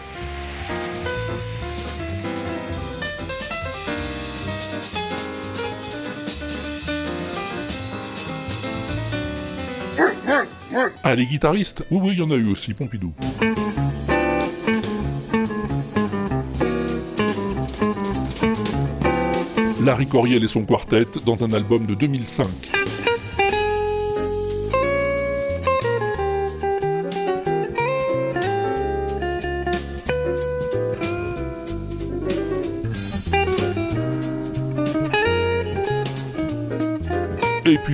[11.06, 13.14] Ah, les guitaristes Oui, oui, il y en a eu aussi, Pompidou.
[19.84, 22.48] Larry Coriel et son quartet dans un album de 2005.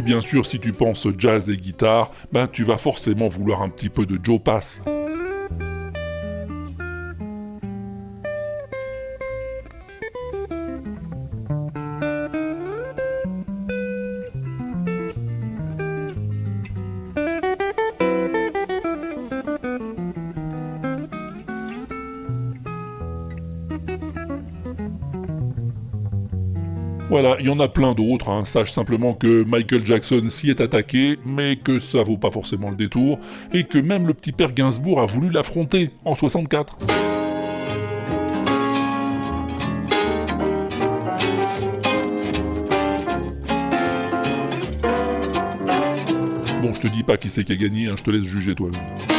[0.09, 3.89] Bien sûr, si tu penses jazz et guitare, ben tu vas forcément vouloir un petit
[3.89, 4.81] peu de Joe Pass.
[27.09, 28.45] Voilà, il y en a plein d'autres, hein.
[28.45, 32.75] sache simplement que Michael Jackson s'y est attaqué, mais que ça vaut pas forcément le
[32.75, 33.17] détour,
[33.51, 36.77] et que même le petit père Gainsbourg a voulu l'affronter en 64.
[46.61, 48.53] Bon, je te dis pas qui c'est qui a gagné, hein, je te laisse juger
[48.53, 48.79] toi-même.
[49.09, 49.18] Et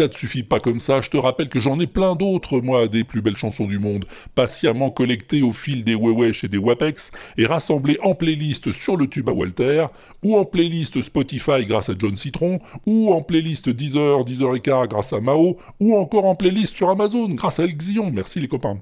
[0.00, 2.88] ça te suffit pas comme ça, je te rappelle que j'en ai plein d'autres, moi,
[2.88, 7.10] des plus belles chansons du monde, patiemment collectées au fil des Wewesh et des Wapex,
[7.36, 9.88] et rassemblées en playlist sur le tube à Walter,
[10.22, 15.12] ou en playlist Spotify grâce à John Citron, ou en playlist Deezer, Deezer Car grâce
[15.12, 18.10] à Mao, ou encore en playlist sur Amazon grâce à Elxion.
[18.10, 18.78] Merci les copains.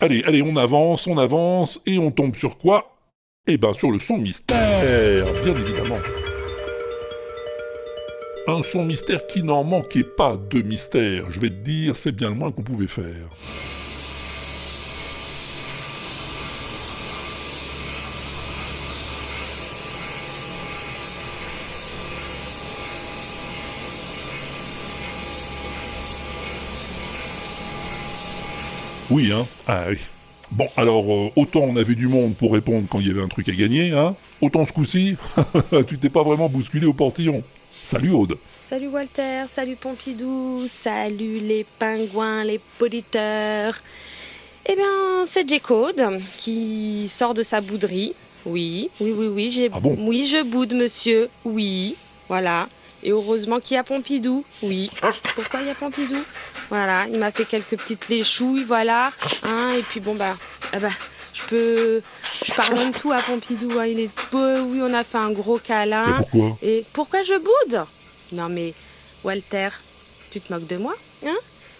[0.00, 2.94] Allez, allez, on avance, on avance, et on tombe sur quoi?
[3.48, 5.98] Eh ben sur le son mystère, bien évidemment.
[8.46, 12.28] Un son mystère qui n'en manquait pas de mystère, je vais te dire, c'est bien
[12.28, 13.28] le moins qu'on pouvait faire.
[29.10, 29.98] Oui, hein Ah oui.
[30.50, 33.28] Bon, alors, euh, autant on avait du monde pour répondre quand il y avait un
[33.28, 35.16] truc à gagner, hein Autant ce coup-ci,
[35.88, 37.42] tu t'es pas vraiment bousculé au portillon.
[37.70, 43.74] Salut Aude Salut Walter, salut Pompidou, salut les pingouins, les auditeurs.
[44.66, 48.12] Eh bien, c'est J-Code qui sort de sa bouderie.
[48.44, 49.70] Oui, oui, oui, oui, j'ai...
[49.72, 49.96] Ah bon?
[50.00, 51.30] Oui, je boude, monsieur.
[51.46, 51.96] Oui,
[52.28, 52.68] voilà.
[53.02, 54.44] Et heureusement qu'il y a Pompidou.
[54.62, 54.90] Oui.
[55.34, 56.18] Pourquoi il y a Pompidou?
[56.70, 59.12] Voilà, il m'a fait quelques petites léchouilles, voilà.
[59.42, 60.36] Hein, et puis bon, bah,
[60.72, 60.90] ah bah,
[61.32, 62.02] je peux...
[62.44, 63.78] Je pardonne tout à Pompidou.
[63.78, 66.18] hein, Il est beau, oui, on a fait un gros câlin.
[66.18, 66.58] Mais pourquoi?
[66.62, 67.84] Et pourquoi je boude?
[68.32, 68.74] Non mais,
[69.24, 69.68] Walter,
[70.30, 70.94] tu te moques de moi
[71.26, 71.36] Hein?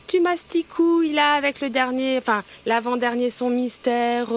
[0.06, 4.28] Tu masticouilles là avec le dernier, enfin l'avant-dernier son mystère.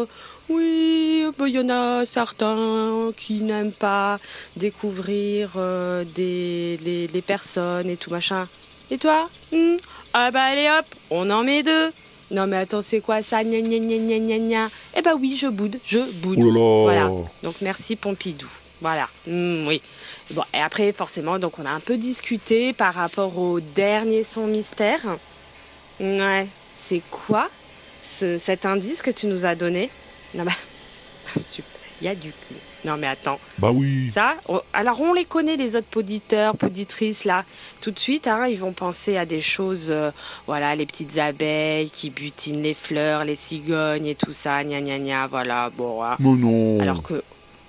[0.50, 4.20] Oui, bah, il y en a certains qui n'aiment pas
[4.58, 8.50] découvrir euh, des, les, les personnes et tout machin.
[8.90, 9.30] Et toi?
[9.54, 9.78] Hmm?
[10.14, 11.92] Ah bah allez hop, on en met deux.
[12.32, 14.70] Non mais attends, c'est quoi ça Gna gna gna gna gna gna?
[14.96, 16.40] Eh bah oui, je boude, je boude.
[16.40, 16.82] Là là.
[16.84, 17.10] Voilà.
[17.44, 18.50] Donc merci Pompidou.
[18.82, 19.08] Voilà.
[19.28, 19.82] Hmm, oui.
[20.32, 24.48] Bon, et après, forcément, donc on a un peu discuté par rapport au dernier son
[24.48, 25.02] mystère.
[26.00, 26.48] Ouais.
[26.74, 27.50] C'est quoi
[28.02, 29.90] ce, cet indice que tu nous as donné?
[30.34, 30.52] Non, bah.
[31.46, 31.70] Super.
[32.02, 32.56] Il y a du cul.
[32.84, 33.40] Non, mais attends.
[33.60, 34.10] Bah oui.
[34.14, 37.46] Ça, on- alors on les connaît, les autres poditeurs, poditrices, là.
[37.82, 40.10] Tout de suite, hein, ils vont penser à des choses, euh,
[40.48, 44.98] voilà, les petites abeilles qui butinent les fleurs, les cigognes et tout ça, gna gna
[44.98, 46.04] gna, voilà, bon.
[46.04, 46.16] hein.
[46.20, 46.80] Mais non.
[46.82, 47.22] Alors que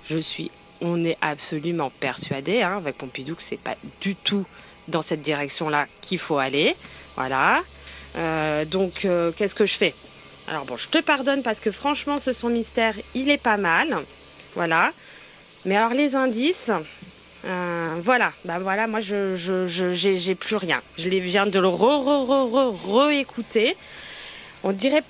[0.05, 0.49] je suis,
[0.81, 4.45] on est absolument persuadé, hein, avec Pompidou, que c'est pas du tout
[4.87, 6.75] dans cette direction-là qu'il faut aller.
[7.15, 7.61] Voilà.
[8.17, 9.93] Euh, donc, euh, qu'est-ce que je fais?
[10.47, 13.95] Alors bon, je te pardonne parce que franchement, ce son mystère, il est pas mal.
[14.55, 14.91] Voilà.
[15.65, 16.71] Mais alors les indices,
[17.45, 20.81] euh, voilà, bah voilà, moi je j'ai plus rien.
[20.97, 22.73] Je viens de le re re.
[24.65, 25.03] On dirait,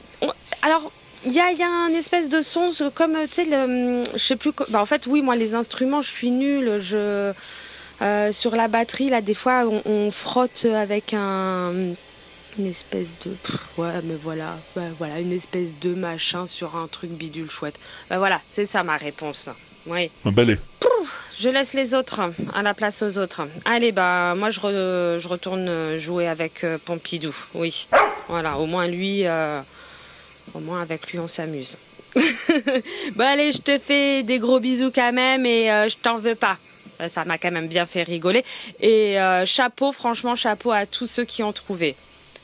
[0.61, 0.91] alors
[1.25, 4.81] il y a, un espèce de son comme tu sais le, je sais plus, bah
[4.81, 7.31] en fait oui moi les instruments je suis nulle, je
[8.01, 11.71] euh, sur la batterie là des fois on frotte avec un
[12.57, 16.87] une espèce de pff, ouais mais voilà bah, voilà une espèce de machin sur un
[16.87, 17.79] truc bidule chouette.
[18.09, 19.49] Bah voilà c'est ça ma réponse.
[19.85, 20.09] Oui.
[20.25, 20.57] Un balai.
[21.37, 22.21] Je laisse les autres
[22.53, 23.41] à la place aux autres.
[23.65, 27.35] Allez, bah moi je, re- je retourne jouer avec euh, Pompidou.
[27.55, 27.87] Oui,
[28.29, 29.59] voilà, au moins lui, euh,
[30.53, 31.77] au moins avec lui on s'amuse.
[33.15, 36.35] bon allez, je te fais des gros bisous quand même et euh, je t'en veux
[36.35, 36.57] pas.
[37.01, 38.45] Euh, Ça m'a quand même bien fait rigoler.
[38.79, 41.95] Et euh, chapeau, franchement chapeau à tous ceux qui ont trouvé.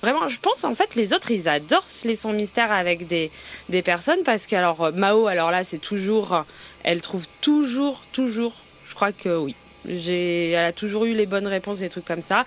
[0.01, 3.29] Vraiment, je pense en fait les autres ils adorent les sons mystères avec des,
[3.67, 6.45] des personnes parce que alors euh, Mao alors là c'est toujours
[6.83, 8.53] elle trouve toujours toujours
[8.87, 9.55] je crois que oui.
[9.87, 12.45] J'ai elle a toujours eu les bonnes réponses des trucs comme ça.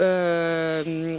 [0.00, 1.18] Euh,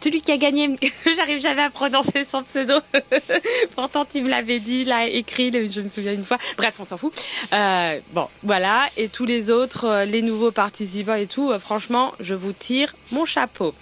[0.00, 0.76] celui qui a gagné
[1.16, 2.74] j'arrive jamais à prononcer son pseudo.
[3.74, 6.36] Pourtant tu me l'avais dit là écrit le- je me souviens une fois.
[6.56, 7.12] Bref on s'en fout.
[7.52, 8.86] Euh, bon voilà.
[8.96, 13.74] Et tous les autres les nouveaux participants et tout franchement je vous tire mon chapeau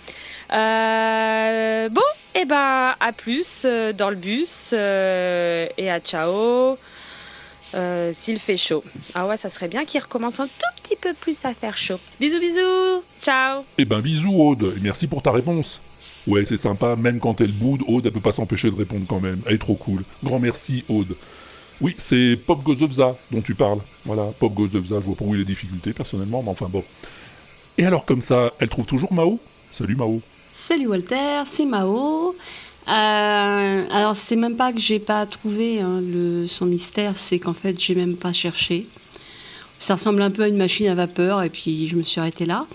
[0.53, 2.01] euh, bon,
[2.35, 6.77] et ben à plus euh, dans le bus euh, et à ciao
[7.75, 8.85] euh, s'il fait chaud.
[9.15, 11.99] Ah ouais, ça serait bien qu'il recommence un tout petit peu plus à faire chaud.
[12.21, 13.65] Bisous bisous, ciao.
[13.79, 15.81] Eh ben bisous Aude, et merci pour ta réponse.
[16.27, 19.21] Ouais, c'est sympa, même quand elle boude, Aude, elle peut pas s'empêcher de répondre quand
[19.21, 19.41] même.
[19.47, 20.03] Elle est trop cool.
[20.25, 21.15] Grand merci Aude.
[21.81, 23.79] Oui, c'est Pop Goes the Vza dont tu parles.
[24.05, 26.69] Voilà, Pop Goes the Vza, je vois pas où est les difficultés personnellement, mais enfin
[26.69, 26.83] bon.
[27.79, 29.39] Et alors comme ça, elle trouve toujours Mao?
[29.71, 30.21] Salut Mao.
[30.59, 32.35] Salut Walter, c'est Mao.
[32.89, 36.01] Euh, alors c'est même pas que j'ai pas trouvé hein,
[36.49, 38.87] son mystère, c'est qu'en fait j'ai même pas cherché.
[39.79, 42.47] Ça ressemble un peu à une machine à vapeur et puis je me suis arrêtée
[42.47, 42.67] là.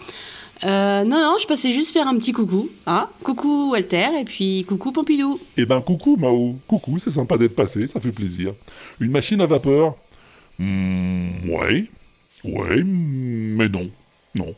[0.64, 3.10] Euh, non non, je passais juste faire un petit coucou, hein.
[3.24, 5.40] Coucou Walter et puis coucou Pompidou.
[5.58, 8.54] Eh ben coucou Mao, coucou, c'est sympa d'être passé, ça fait plaisir.
[9.00, 9.96] Une machine à vapeur?
[10.60, 11.90] Hmm, Ouais,
[12.44, 13.90] ouais, mais non,
[14.38, 14.54] non.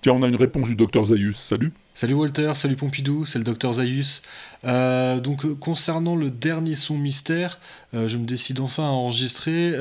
[0.00, 1.72] Tiens, on a une réponse du docteur Zaius, salut.
[1.96, 4.20] Salut Walter, salut Pompidou, c'est le docteur Zaius.
[4.64, 7.58] Euh, donc euh, concernant le dernier son mystère,
[7.94, 9.72] euh, je me décide enfin à enregistrer.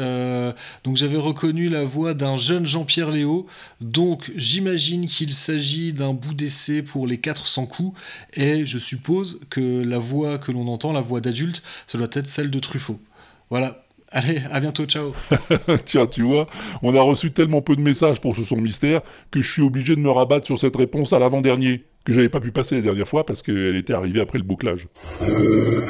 [0.85, 3.47] Donc j'avais reconnu la voix d'un jeune Jean-Pierre Léo.
[3.81, 7.99] Donc j'imagine qu'il s'agit d'un bout d'essai pour les 400 coups.
[8.35, 12.27] Et je suppose que la voix que l'on entend, la voix d'adulte, ça doit être
[12.27, 13.01] celle de Truffaut.
[13.49, 13.84] Voilà.
[14.15, 15.13] Allez, à bientôt, ciao.
[15.85, 16.47] Tiens, tu vois,
[16.81, 19.93] on a reçu tellement peu de messages pour ce son mystère que je suis obligé
[19.93, 23.09] de me rabattre sur cette réponse à l'avant-dernier, que j'avais pas pu passer la dernière
[23.09, 24.87] fois parce qu'elle était arrivée après le bouclage.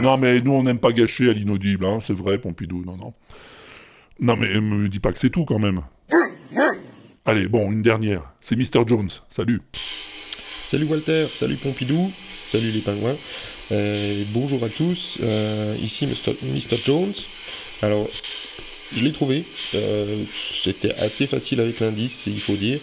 [0.01, 3.13] Non, mais nous, on n'aime pas gâcher à l'inaudible, hein, c'est vrai, Pompidou, non, non.
[4.19, 5.81] Non, mais me dis pas que c'est tout quand même.
[7.25, 8.33] Allez, bon, une dernière.
[8.39, 8.87] C'est Mr.
[8.87, 9.61] Jones, salut.
[10.57, 13.17] Salut Walter, salut Pompidou, salut les pingouins.
[13.71, 16.33] Euh, bonjour à tous, euh, ici Mr.
[16.43, 16.77] Mr.
[16.83, 17.13] Jones.
[17.81, 18.07] Alors,
[18.95, 19.43] je l'ai trouvé.
[19.75, 22.79] euh, C'était assez facile avec l'indice, il faut dire.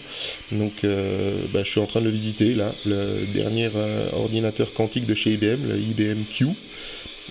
[0.51, 2.73] Donc, euh, bah, je suis en train de le visiter là.
[2.85, 6.47] Le dernier euh, ordinateur quantique de chez IBM, le IBM Q.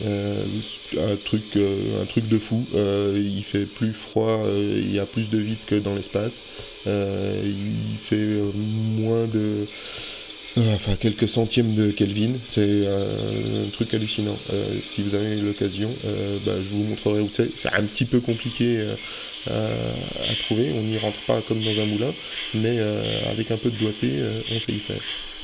[0.04, 2.66] Un truc, un truc de fou.
[2.74, 6.42] Il fait plus froid, il y a plus de vide que dans l'espace.
[6.86, 8.40] Il fait
[8.98, 9.66] moins de
[10.58, 14.36] Enfin, quelques centièmes de Kelvin, c'est un, truc hallucinant.
[14.52, 17.48] Euh, si vous avez l'occasion, euh, bah, je vous montrerai où c'est.
[17.56, 18.94] C'est un petit peu compliqué euh,
[19.50, 19.64] à,
[20.30, 22.12] à trouver, on n'y rentre pas comme dans un moulin,
[22.54, 25.00] mais euh, avec un peu de doigté, euh, on sait y faire.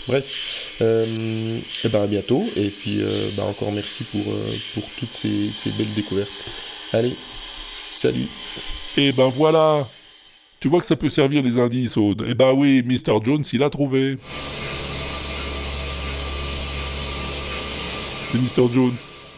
[0.08, 4.84] Bref, euh, et ben à bientôt, et puis euh, bah, encore merci pour, euh, pour
[4.98, 6.30] toutes ces, ces belles découvertes.
[6.94, 7.14] Allez,
[7.68, 8.26] salut
[8.96, 9.86] Eh ben voilà
[10.60, 12.24] Tu vois que ça peut servir les indices, Aude.
[12.26, 13.22] Eh ben oui, Mr.
[13.22, 14.16] Jones, il a trouvé.
[18.30, 18.68] C'est Mr.
[18.72, 18.92] Jones.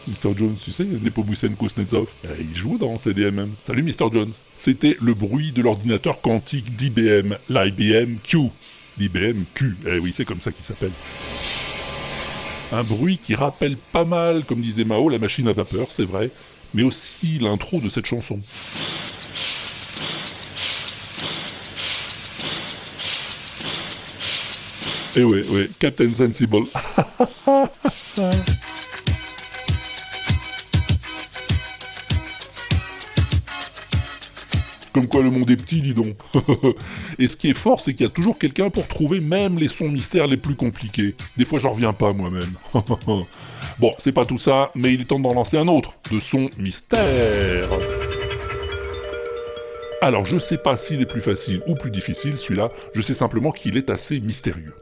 [0.07, 0.35] Mr.
[0.35, 2.07] Jones, tu sais, Nepomucen Kuznetsov.
[2.25, 3.51] Eh, Il joue dans CDMM.
[3.65, 4.11] Salut Mr.
[4.11, 4.31] Jones.
[4.57, 8.49] C'était le bruit de l'ordinateur quantique d'IBM, l'IBM Q.
[8.97, 10.91] L'IBM Q, eh oui, c'est comme ça qu'il s'appelle.
[12.73, 16.29] Un bruit qui rappelle pas mal, comme disait Mao, la machine à vapeur, c'est vrai,
[16.73, 18.39] mais aussi l'intro de cette chanson.
[25.15, 26.63] Eh ouais, ouais, Captain Sensible.
[35.11, 36.15] quoi le monde est petit, dis donc.
[37.19, 39.67] Et ce qui est fort, c'est qu'il y a toujours quelqu'un pour trouver même les
[39.67, 41.15] sons mystères les plus compliqués.
[41.37, 42.53] Des fois, j'en reviens pas moi-même.
[43.79, 46.49] Bon, c'est pas tout ça, mais il est temps d'en lancer un autre, de son
[46.59, 47.67] mystère.
[50.01, 53.51] Alors, je sais pas s'il est plus facile ou plus difficile celui-là, je sais simplement
[53.51, 54.75] qu'il est assez mystérieux.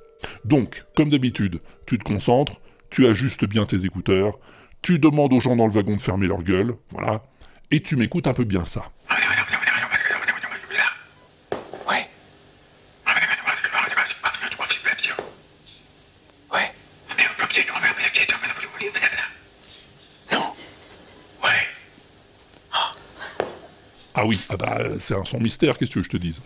[0.43, 2.59] Donc, comme d'habitude, tu te concentres,
[2.89, 4.37] tu ajustes bien tes écouteurs,
[4.81, 7.21] tu demandes aux gens dans le wagon de fermer leur gueule, voilà,
[7.71, 8.85] et tu m'écoutes un peu bien ça.
[24.21, 26.41] Ah oui, ah bah, c'est un son mystère, qu'est-ce que je te dise?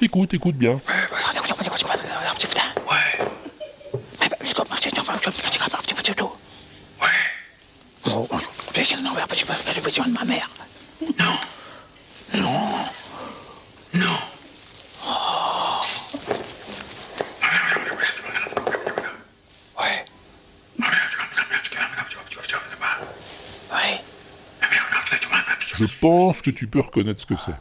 [0.00, 0.80] Écoute, écoute bien.
[10.02, 10.50] Ma mère.
[11.18, 11.38] Non.
[12.34, 12.84] Non.
[13.94, 14.18] Non.
[19.78, 20.04] Ouais.
[23.70, 24.00] Ouais.
[25.76, 27.54] Je pense que tu peux reconnaître ce que c'est.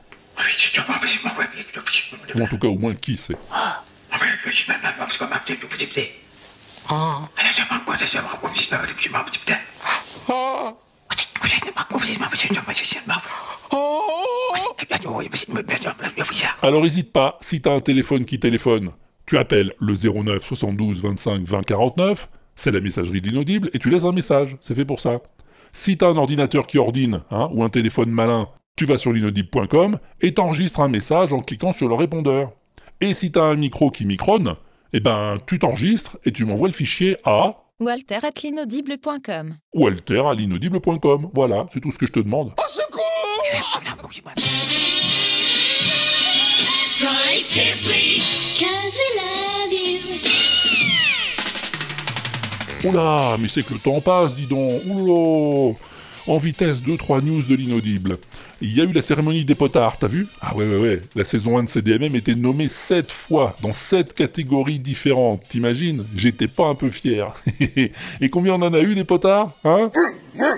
[2.36, 3.38] Ou en tout cas, au moins qui c'est.
[16.62, 18.92] Alors hésite pas, si t'as un téléphone qui téléphone,
[19.26, 24.04] tu appelles le 09 72 25 20 49, c'est la messagerie d'inaudible, et tu laisses
[24.04, 25.16] un message, c'est fait pour ça.
[25.72, 30.00] Si t'as un ordinateur qui ordine, hein, ou un téléphone malin, tu vas sur l'inaudible.com
[30.22, 32.54] et t'enregistres un message en cliquant sur le répondeur.
[33.02, 34.56] Et si t'as un micro qui micronne,
[34.94, 39.58] eh ben tu t'enregistres et tu m'envoies le fichier à Walter at l'inaudible.com.
[39.74, 41.30] walter à l'inaudible.com.
[41.34, 42.54] Voilà, c'est tout ce que je te demande.
[47.00, 48.22] Try carefully.
[48.60, 50.00] Cause we love you.
[52.90, 54.84] Oula, mais c'est que le temps passe, dis donc.
[54.86, 55.76] Oula
[56.28, 58.18] En vitesse, 2-3 news de l'inaudible.
[58.66, 60.26] Il y a eu la cérémonie des potards, t'as vu?
[60.40, 61.02] Ah ouais, ouais, ouais.
[61.16, 65.44] La saison 1 de CDMM était nommée 7 fois, dans 7 catégories différentes.
[65.50, 66.06] T'imagines?
[66.16, 67.36] J'étais pas un peu fier.
[68.22, 69.52] Et combien on en a eu des potards?
[69.66, 69.92] Hein?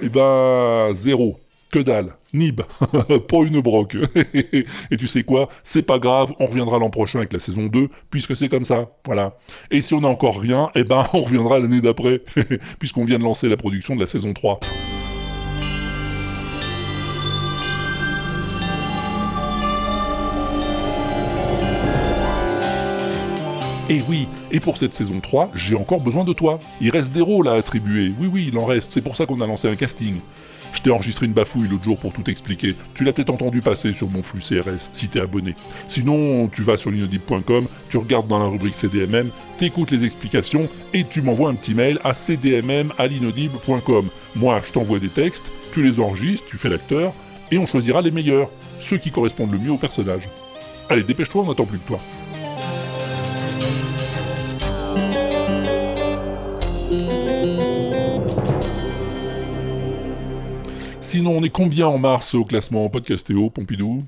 [0.03, 1.39] Eh ben, zéro.
[1.71, 2.13] Que dalle.
[2.31, 2.61] Nib.
[3.27, 3.97] pas une broque.
[4.35, 5.49] Et tu sais quoi?
[5.63, 8.87] C'est pas grave, on reviendra l'an prochain avec la saison 2, puisque c'est comme ça.
[9.05, 9.33] Voilà.
[9.71, 12.21] Et si on n'a encore rien, eh ben, on reviendra l'année d'après,
[12.77, 14.59] puisqu'on vient de lancer la production de la saison 3.
[23.87, 26.57] Et oui, et pour cette saison 3, j'ai encore besoin de toi.
[26.81, 28.13] Il reste des rôles à attribuer.
[28.19, 28.91] Oui, oui, il en reste.
[28.91, 30.15] C'est pour ça qu'on a lancé un casting.
[30.73, 32.75] Je t'ai enregistré une bafouille l'autre jour pour tout expliquer.
[32.95, 35.53] Tu l'as peut-être entendu passer sur mon flux CRS, si t'es abonné.
[35.87, 41.03] Sinon, tu vas sur l'inaudible.com, tu regardes dans la rubrique CDMM, t'écoutes les explications et
[41.03, 44.09] tu m'envoies un petit mail à cdmm@l'inaudible.com.
[44.35, 47.13] Moi, je t'envoie des textes, tu les enregistres, tu fais l'acteur,
[47.51, 50.27] et on choisira les meilleurs, ceux qui correspondent le mieux au personnage.
[50.89, 51.99] Allez, dépêche-toi, on n'attend plus de toi.
[61.15, 64.03] Sinon, on est combien en mars au classement Podcastéo, Pompidou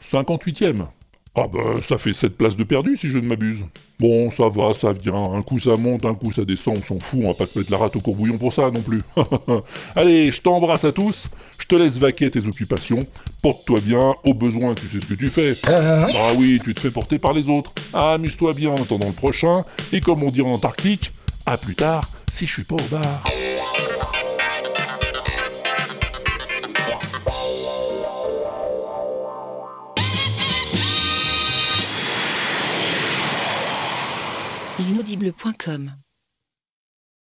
[0.00, 0.86] 58ème.
[1.34, 3.66] Ah bah ça fait 7 places de perdu si je ne m'abuse.
[4.00, 5.34] Bon, ça va, ça vient.
[5.34, 7.58] Un coup ça monte, un coup ça descend, on s'en fout, on va pas se
[7.58, 9.02] mettre la rate au courbouillon pour ça non plus.
[9.94, 11.28] Allez, je t'embrasse à tous,
[11.58, 13.06] je te laisse vaquer à tes occupations,
[13.42, 15.58] porte-toi bien, au besoin tu sais ce que tu fais.
[15.64, 17.74] Ah oui, tu te fais porter par les autres.
[17.92, 19.62] Amuse-toi bien en attendant le prochain,
[19.92, 21.12] et comme on dit en Antarctique,
[21.44, 23.24] à plus tard si je suis pas au bar.
[34.78, 36.02] L'inaudible.com.